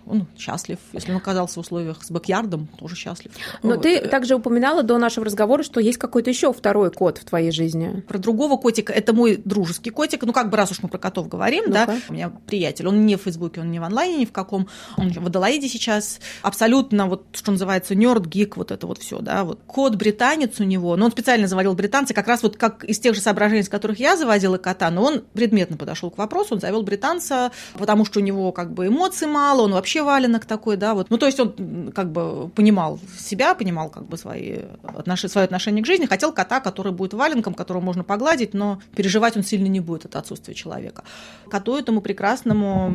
он 0.06 0.26
счастлив. 0.38 0.78
Если 0.92 1.10
он 1.10 1.18
оказался 1.18 1.56
в 1.56 1.58
условиях 1.58 2.04
с 2.04 2.10
бэкьярдом, 2.10 2.68
тоже 2.78 2.96
счастлив. 2.96 3.32
Но 3.62 3.70
вот. 3.70 3.82
ты 3.82 4.00
также 4.06 4.36
упоминала 4.36 4.82
до 4.82 4.98
нашего 4.98 5.26
разговора, 5.26 5.62
что 5.62 5.80
есть 5.80 5.98
какой-то 5.98 6.30
еще 6.30 6.52
второй 6.52 6.90
кот 6.90 7.18
в 7.18 7.24
твоей 7.24 7.50
жизни. 7.50 8.04
Про 8.06 8.18
другого 8.18 8.56
котика. 8.56 8.92
Это 8.92 9.12
мой 9.12 9.36
дружеский 9.36 9.90
котик. 9.90 10.22
Ну, 10.22 10.32
как 10.32 10.50
бы 10.50 10.56
раз 10.56 10.70
уж 10.70 10.82
мы 10.82 10.88
про 10.88 10.98
котов 10.98 11.28
говорим, 11.28 11.64
ну 11.66 11.72
да, 11.72 11.96
у 12.08 12.12
меня 12.12 12.30
приятель. 12.46 12.86
Он 12.86 13.04
не 13.04 13.16
в 13.16 13.22
Фейсбуке, 13.22 13.60
он 13.60 13.70
не 13.70 13.80
в 13.80 13.84
онлайне, 13.84 14.18
ни 14.18 14.24
в 14.24 14.32
каком. 14.32 14.68
Он 14.96 15.10
в 15.10 15.26
Адалаиде 15.26 15.68
сейчас. 15.68 16.20
Абсолютно, 16.42 17.06
вот, 17.06 17.26
что 17.32 17.50
называется, 17.50 17.94
нерд, 17.94 18.26
гик, 18.26 18.56
вот 18.56 18.70
это 18.70 18.86
вот 18.86 18.98
все, 18.98 19.18
да. 19.18 19.44
Вот 19.44 19.60
кот 19.66 19.96
британец 19.96 20.60
у 20.60 20.64
него, 20.64 20.96
но 20.96 21.06
он 21.06 21.12
специально 21.12 21.48
заводил 21.48 21.74
британца, 21.74 22.14
как 22.14 22.28
раз 22.28 22.42
вот 22.42 22.56
как 22.56 22.84
из 22.86 22.98
тех 22.98 23.14
же 23.14 23.20
соображений, 23.20 23.62
из 23.62 23.68
которых 23.68 23.98
я 23.98 24.16
заводила 24.16 24.58
кота, 24.58 24.90
но 24.90 25.02
он 25.02 25.24
предметно 25.32 25.76
подошел 25.76 26.10
к 26.10 26.18
вопросу, 26.18 26.54
он 26.54 26.60
завел 26.60 26.82
британца, 26.82 27.50
потому 27.74 28.04
что 28.04 28.20
у 28.20 28.22
него 28.22 28.52
как 28.52 28.72
бы 28.72 28.86
эмоций 28.86 29.26
мало, 29.26 29.62
он 29.62 29.72
вообще 29.72 30.02
валенок 30.02 30.46
такой, 30.46 30.76
да, 30.76 30.94
вот. 30.94 31.10
Ну, 31.10 31.18
то 31.18 31.26
есть 31.26 31.40
он 31.40 31.92
как 31.94 32.12
бы 32.12 32.48
понимал 32.50 32.98
себя, 33.18 33.54
понимал 33.54 33.90
как 33.90 34.06
бы 34.06 34.16
свои 34.16 34.60
отнош... 34.82 35.22
свое 35.22 35.44
отношение 35.44 35.82
к 35.82 35.86
жизни, 35.86 36.06
хотел 36.06 36.32
кота, 36.32 36.60
который 36.60 36.92
будет 36.92 37.14
валенком, 37.14 37.54
которого 37.54 37.82
можно 37.82 38.04
погладить, 38.04 38.54
но 38.54 38.80
переживать 38.94 39.36
он 39.36 39.42
сильно 39.42 39.66
не 39.66 39.80
будет, 39.80 40.04
это 40.04 40.18
отсутствие 40.18 40.54
человека. 40.54 41.04
Коту 41.50 41.76
этому 41.76 42.00
прекрасному 42.00 42.90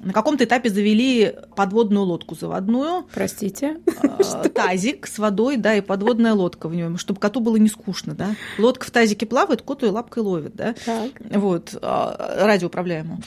на 0.00 0.12
каком-то 0.12 0.44
этапе 0.44 0.70
завели 0.70 1.34
подводную 1.56 2.04
лодку 2.04 2.34
заводную. 2.34 3.06
Простите. 3.12 3.78
Э, 4.20 4.48
тазик 4.48 5.06
с 5.06 5.18
водой, 5.18 5.56
да, 5.56 5.74
и 5.74 5.80
подводная 5.80 6.34
лодка 6.34 6.68
в 6.68 6.74
нем, 6.74 6.98
чтобы 6.98 7.20
коту 7.20 7.40
было 7.40 7.56
не 7.56 7.68
скучно, 7.68 8.14
да. 8.14 8.34
Лодка 8.58 8.86
в 8.86 8.90
тазике 8.90 9.26
плавает, 9.30 9.62
кот 9.62 9.82
ее 9.82 9.90
лапкой 9.90 10.22
ловит, 10.22 10.54
да. 10.54 10.74
Так. 10.84 11.12
Вот, 11.30 11.78
а, 11.80 12.44
радиоуправляемую 12.44 13.20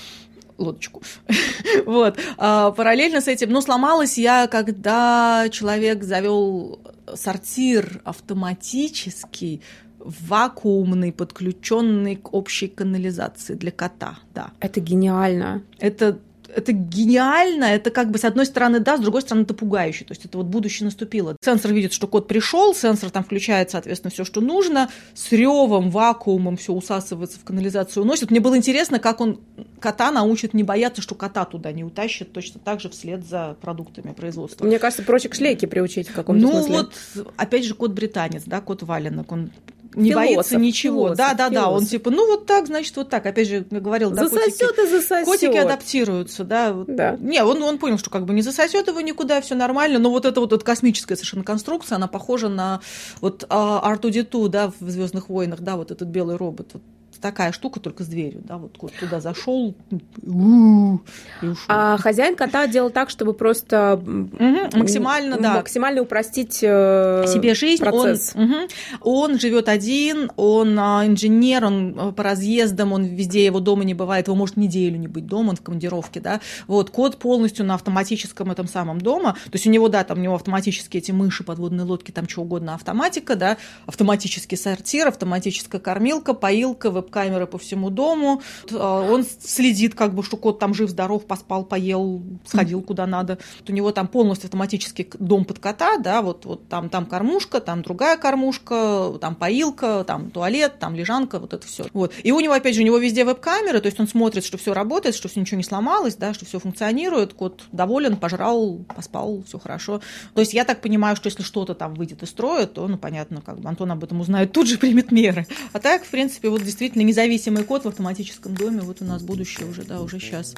лодочку. 0.60 1.02
вот. 1.86 2.20
А, 2.38 2.72
параллельно 2.72 3.22
с 3.22 3.28
этим, 3.28 3.50
ну, 3.50 3.62
сломалась 3.62 4.18
я, 4.18 4.48
когда 4.48 5.48
человек 5.50 6.04
завел 6.04 6.80
сортир 7.16 8.02
автоматический 8.04 9.62
вакуумный, 10.00 11.12
подключенный 11.12 12.18
к 12.18 12.34
общей 12.34 12.68
канализации 12.68 13.56
для 13.56 13.72
кота, 13.72 14.20
да. 14.34 14.52
Это 14.60 14.80
гениально. 14.80 15.64
Это 15.80 16.20
это 16.56 16.72
гениально, 16.72 17.66
это 17.66 17.92
как 17.92 18.12
бы 18.12 18.18
с 18.18 18.24
одной 18.24 18.46
стороны 18.46 18.80
да, 18.80 18.98
с 18.98 19.02
другой 19.02 19.22
стороны 19.22 19.44
это 19.44 19.54
пугающе, 19.54 20.06
то 20.06 20.12
есть 20.12 20.26
это 20.26 20.38
вот 20.38 20.48
будущее 20.48 20.86
наступило. 20.86 21.36
Сенсор 21.44 21.74
видит, 21.74 21.94
что 21.94 22.08
код 22.08 22.28
пришел, 22.28 22.74
сенсор 22.74 23.10
там 23.10 23.24
включает, 23.24 23.72
соответственно, 23.72 24.12
все, 24.12 24.24
что 24.24 24.42
нужно, 24.42 24.90
с 25.14 25.32
ревом, 25.32 25.90
вакуумом 25.90 26.58
все 26.58 26.74
усасывается 26.74 27.40
в 27.40 27.44
канализацию, 27.44 28.04
уносит. 28.04 28.32
Мне 28.32 28.40
было 28.40 28.58
интересно, 28.58 29.00
как 29.00 29.22
он 29.22 29.40
кота 29.80 30.12
научит 30.12 30.54
не 30.54 30.64
бояться, 30.64 31.02
что 31.02 31.16
кота 31.16 31.46
туда 31.46 31.72
не 31.72 31.84
утащит, 31.84 32.32
точно 32.32 32.60
так 32.64 32.80
же 32.80 32.90
вслед 32.90 33.26
за 33.26 33.58
продуктами 33.62 34.14
производства. 34.14 34.66
Мне 34.66 34.80
кажется, 34.80 35.04
проще 35.04 35.30
к 35.30 35.36
шлейке 35.36 35.68
приучить 35.68 36.10
в 36.10 36.14
каком-то 36.14 36.42
ну, 36.42 36.52
смысле. 36.52 36.72
Ну 36.72 36.78
вот, 36.78 37.34
опять 37.38 37.66
же, 37.66 37.74
кот 37.74 37.92
британец, 37.92 38.44
да, 38.46 38.62
кот 38.62 38.84
валенок, 38.84 39.32
он 39.32 39.52
не 39.96 40.12
философ, 40.12 40.36
боится 40.36 40.58
ничего. 40.58 41.06
Философ, 41.06 41.18
да, 41.18 41.34
да, 41.34 41.50
философ. 41.50 41.54
да. 41.54 41.70
Он 41.70 41.86
типа, 41.86 42.10
ну 42.12 42.28
вот 42.28 42.46
так, 42.46 42.68
значит, 42.68 42.96
вот 42.96 43.10
так. 43.10 43.26
Опять 43.26 43.48
же, 43.48 43.66
говорил, 43.70 44.12
да, 44.12 44.28
засосет 44.28 44.78
и 44.80 44.88
засосет. 44.88 45.26
Котики 45.26 45.58
адаптируются, 45.58 46.44
да. 46.44 46.74
да. 46.88 47.18
Не, 47.20 47.44
он, 47.44 47.62
он 47.62 47.78
понял, 47.78 47.98
что 47.98 48.10
как 48.10 48.26
бы 48.26 48.34
не 48.34 48.42
засосет 48.42 48.88
его 48.88 49.02
никуда, 49.02 49.42
все 49.42 49.56
нормально. 49.56 50.00
Но 50.00 50.10
вот 50.10 50.26
эта 50.26 50.40
вот, 50.40 50.52
вот 50.52 50.64
космическая 50.64 51.16
совершенно 51.16 51.44
конструкция, 51.44 51.96
она 51.96 52.08
похожа 52.08 52.50
на 52.50 52.82
вот 53.22 53.44
R2D2, 53.44 54.50
да, 54.50 54.72
в 54.80 54.90
Звездных 54.90 55.30
войнах, 55.30 55.62
да, 55.62 55.76
вот 55.76 55.92
этот 55.92 56.08
белый 56.08 56.38
робот. 56.38 56.72
Вот 56.74 56.84
такая 57.24 57.54
штука, 57.54 57.80
только 57.80 58.04
с 58.04 58.08
дверью, 58.08 58.42
да, 58.44 58.58
вот 58.58 58.78
кот 58.78 58.92
туда 59.00 59.22
зашел 59.22 59.74
и 60.22 61.46
ушел. 61.48 61.66
А 61.70 61.98
хозяин 61.98 62.36
кота 62.36 62.68
делал 62.68 62.90
так, 62.90 63.10
чтобы 63.10 63.34
просто 63.34 63.96
угу, 63.96 64.78
максимально, 64.78 65.38
да, 65.40 65.54
максимально 65.56 66.02
упростить 66.02 66.60
э, 66.62 67.24
себе 67.28 67.56
жизнь. 67.56 67.82
Процесс. 67.82 68.34
Он, 68.36 68.44
угу, 68.44 68.56
он 69.02 69.40
живет 69.40 69.70
один, 69.70 70.32
он 70.36 70.78
а, 70.78 71.08
инженер, 71.08 71.66
он 71.66 71.96
а, 71.98 72.12
по 72.12 72.24
разъездам, 72.24 72.92
он 72.92 73.06
везде 73.06 73.46
его 73.46 73.62
дома 73.62 73.86
не 73.86 73.94
бывает, 73.94 74.28
его 74.28 74.36
может 74.36 74.58
неделю 74.58 74.98
не 74.98 75.08
быть 75.08 75.26
дома, 75.26 75.52
он 75.52 75.56
в 75.56 75.62
командировке, 75.62 76.20
да. 76.20 76.42
Вот 76.68 76.90
кот 76.90 77.20
полностью 77.20 77.66
на 77.66 77.76
автоматическом 77.76 78.52
этом 78.52 78.68
самом 78.68 79.00
дома, 79.00 79.34
то 79.46 79.54
есть 79.54 79.66
у 79.66 79.70
него, 79.70 79.88
да, 79.88 80.04
там 80.04 80.18
у 80.18 80.22
него 80.22 80.36
автоматические 80.36 81.02
эти 81.02 81.12
мыши, 81.12 81.46
подводные 81.46 81.86
лодки, 81.86 82.12
там 82.12 82.28
что 82.28 82.42
угодно, 82.42 82.76
автоматика, 82.76 83.38
да, 83.38 83.58
автоматический 83.86 84.58
сортир, 84.58 85.08
автоматическая 85.08 85.80
кормилка, 85.80 86.34
поилка, 86.34 86.92
веб 86.92 87.13
камеры 87.14 87.48
по 87.48 87.58
всему 87.58 87.90
дому. 87.90 88.42
А, 88.72 89.02
он 89.02 89.24
следит, 89.24 89.96
как 89.96 90.14
бы, 90.14 90.24
что 90.24 90.36
кот 90.36 90.60
там 90.60 90.74
жив-здоров, 90.74 91.26
поспал, 91.26 91.64
поел, 91.64 92.22
сходил 92.46 92.82
куда 92.82 93.06
надо. 93.06 93.38
У 93.68 93.72
него 93.72 93.92
там 93.92 94.08
полностью 94.08 94.48
автоматический 94.48 95.08
дом 95.20 95.46
под 95.46 95.60
кота, 95.60 95.98
да, 95.98 96.22
вот, 96.22 96.46
вот 96.46 96.68
там, 96.68 96.90
там 96.90 97.06
кормушка, 97.06 97.62
там 97.62 97.84
другая 97.84 98.18
кормушка, 98.18 99.14
там 99.22 99.36
поилка, 99.36 100.04
там 100.06 100.32
туалет, 100.32 100.80
там 100.80 100.96
лежанка, 100.96 101.40
вот 101.40 101.54
это 101.54 101.66
все. 101.66 101.86
Вот. 101.94 102.12
И 102.24 102.32
у 102.32 102.40
него, 102.40 102.54
опять 102.54 102.76
же, 102.76 102.82
у 102.82 102.86
него 102.86 102.98
везде 102.98 103.24
веб-камеры, 103.24 103.80
то 103.80 103.88
есть 103.88 104.00
он 104.00 104.08
смотрит, 104.08 104.44
что 104.44 104.58
все 104.58 104.74
работает, 104.74 105.16
что 105.16 105.28
все 105.28 105.40
ничего 105.40 105.58
не 105.58 105.64
сломалось, 105.64 106.16
да, 106.16 106.34
что 106.34 106.46
все 106.46 106.60
функционирует, 106.60 107.34
кот 107.34 107.62
доволен, 107.72 108.18
пожрал, 108.18 108.80
поспал, 108.96 109.44
все 109.48 109.60
хорошо. 109.60 110.02
То 110.34 110.42
есть 110.42 110.54
я 110.54 110.66
так 110.66 110.82
понимаю, 110.82 111.16
что 111.16 111.28
если 111.28 111.44
что-то 111.44 111.76
там 111.76 111.94
выйдет 111.94 112.24
из 112.24 112.30
строя, 112.30 112.66
то, 112.66 112.88
ну, 112.88 112.98
понятно, 112.98 113.42
как 113.42 113.60
бы 113.60 113.70
Антон 113.70 113.92
об 113.92 114.04
этом 114.04 114.20
узнает, 114.22 114.52
тут 114.52 114.68
же 114.68 114.78
примет 114.78 115.12
меры. 115.12 115.46
А 115.72 115.80
так, 115.80 116.04
в 116.04 116.10
принципе, 116.10 116.50
вот 116.50 116.62
действительно 116.94 117.04
независимый 117.04 117.64
код 117.64 117.86
в 117.86 117.88
автоматическом 117.88 118.56
доме. 118.56 118.82
Вот 118.82 119.02
у 119.02 119.06
нас 119.06 119.22
будущее 119.24 119.68
уже, 119.68 119.84
да, 119.84 120.02
уже 120.02 120.20
сейчас. 120.20 120.56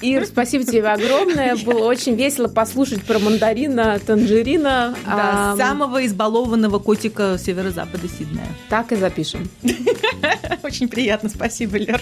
Ир, 0.00 0.26
спасибо 0.26 0.64
тебе 0.64 0.88
огромное. 0.88 1.56
Было 1.64 1.84
очень 1.84 2.16
весело 2.16 2.48
послушать 2.48 3.02
про 3.04 3.18
мандарина, 3.18 4.00
танжерина. 4.04 4.96
Да, 5.04 5.52
а, 5.52 5.56
самого 5.56 6.04
избалованного 6.06 6.78
котика 6.78 7.38
северо-запада 7.38 8.08
Сиднея. 8.08 8.48
Так 8.68 8.92
и 8.92 8.96
запишем. 8.96 9.48
Очень 10.62 10.88
приятно, 10.88 11.28
спасибо, 11.28 11.76
Лер. 11.76 12.00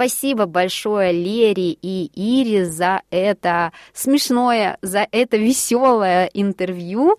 Спасибо 0.00 0.46
большое 0.46 1.12
Лере 1.12 1.72
и 1.72 2.10
Ире 2.14 2.64
за 2.64 3.02
это 3.10 3.70
смешное, 3.92 4.78
за 4.80 5.06
это 5.12 5.36
веселое 5.36 6.30
интервью. 6.32 7.18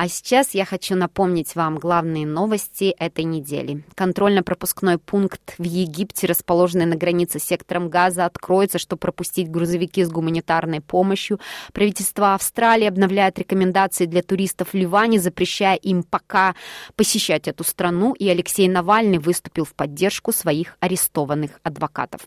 А 0.00 0.08
сейчас 0.08 0.54
я 0.54 0.64
хочу 0.64 0.96
напомнить 0.96 1.54
вам 1.54 1.76
главные 1.76 2.26
новости 2.26 2.94
этой 2.98 3.24
недели. 3.24 3.84
Контрольно-пропускной 3.96 4.96
пункт 4.96 5.56
в 5.58 5.62
Египте, 5.62 6.26
расположенный 6.26 6.86
на 6.86 6.96
границе 6.96 7.38
с 7.38 7.44
сектором 7.44 7.90
Газа, 7.90 8.24
откроется, 8.24 8.78
чтобы 8.78 9.00
пропустить 9.00 9.50
грузовики 9.50 10.02
с 10.02 10.08
гуманитарной 10.08 10.80
помощью. 10.80 11.38
Правительство 11.74 12.32
Австралии 12.32 12.86
обновляет 12.86 13.38
рекомендации 13.38 14.06
для 14.06 14.22
туристов 14.22 14.68
в 14.68 14.74
Ливане, 14.74 15.20
запрещая 15.20 15.76
им 15.76 16.02
пока 16.02 16.54
посещать 16.96 17.46
эту 17.46 17.62
страну, 17.62 18.14
и 18.14 18.26
Алексей 18.26 18.70
Навальный 18.70 19.18
выступил 19.18 19.66
в 19.66 19.74
поддержку 19.74 20.32
своих 20.32 20.78
арестованных 20.80 21.60
адвокатов. 21.62 22.22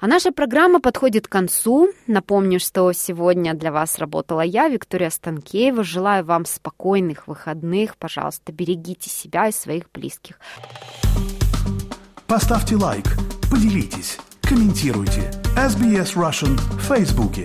А 0.00 0.06
наша 0.06 0.32
программа 0.32 0.80
подходит 0.80 1.28
к 1.28 1.30
концу. 1.30 1.90
Напомню, 2.06 2.58
что 2.58 2.90
сегодня 2.92 3.52
для 3.52 3.70
вас 3.70 3.98
работала 3.98 4.40
я, 4.40 4.68
Виктория 4.68 5.10
Станкеева. 5.10 5.84
Желаю 5.84 6.24
вам 6.24 6.46
спокойных 6.46 7.28
выходных. 7.28 7.98
Пожалуйста, 7.98 8.50
берегите 8.50 9.10
себя 9.10 9.48
и 9.48 9.52
своих 9.52 9.84
близких. 9.92 10.40
Поставьте 12.26 12.76
лайк, 12.76 13.04
поделитесь, 13.50 14.18
комментируйте. 14.40 15.30
SBS 15.54 16.14
Russian 16.14 16.56
в 16.56 16.80
Фейсбуке. 16.80 17.44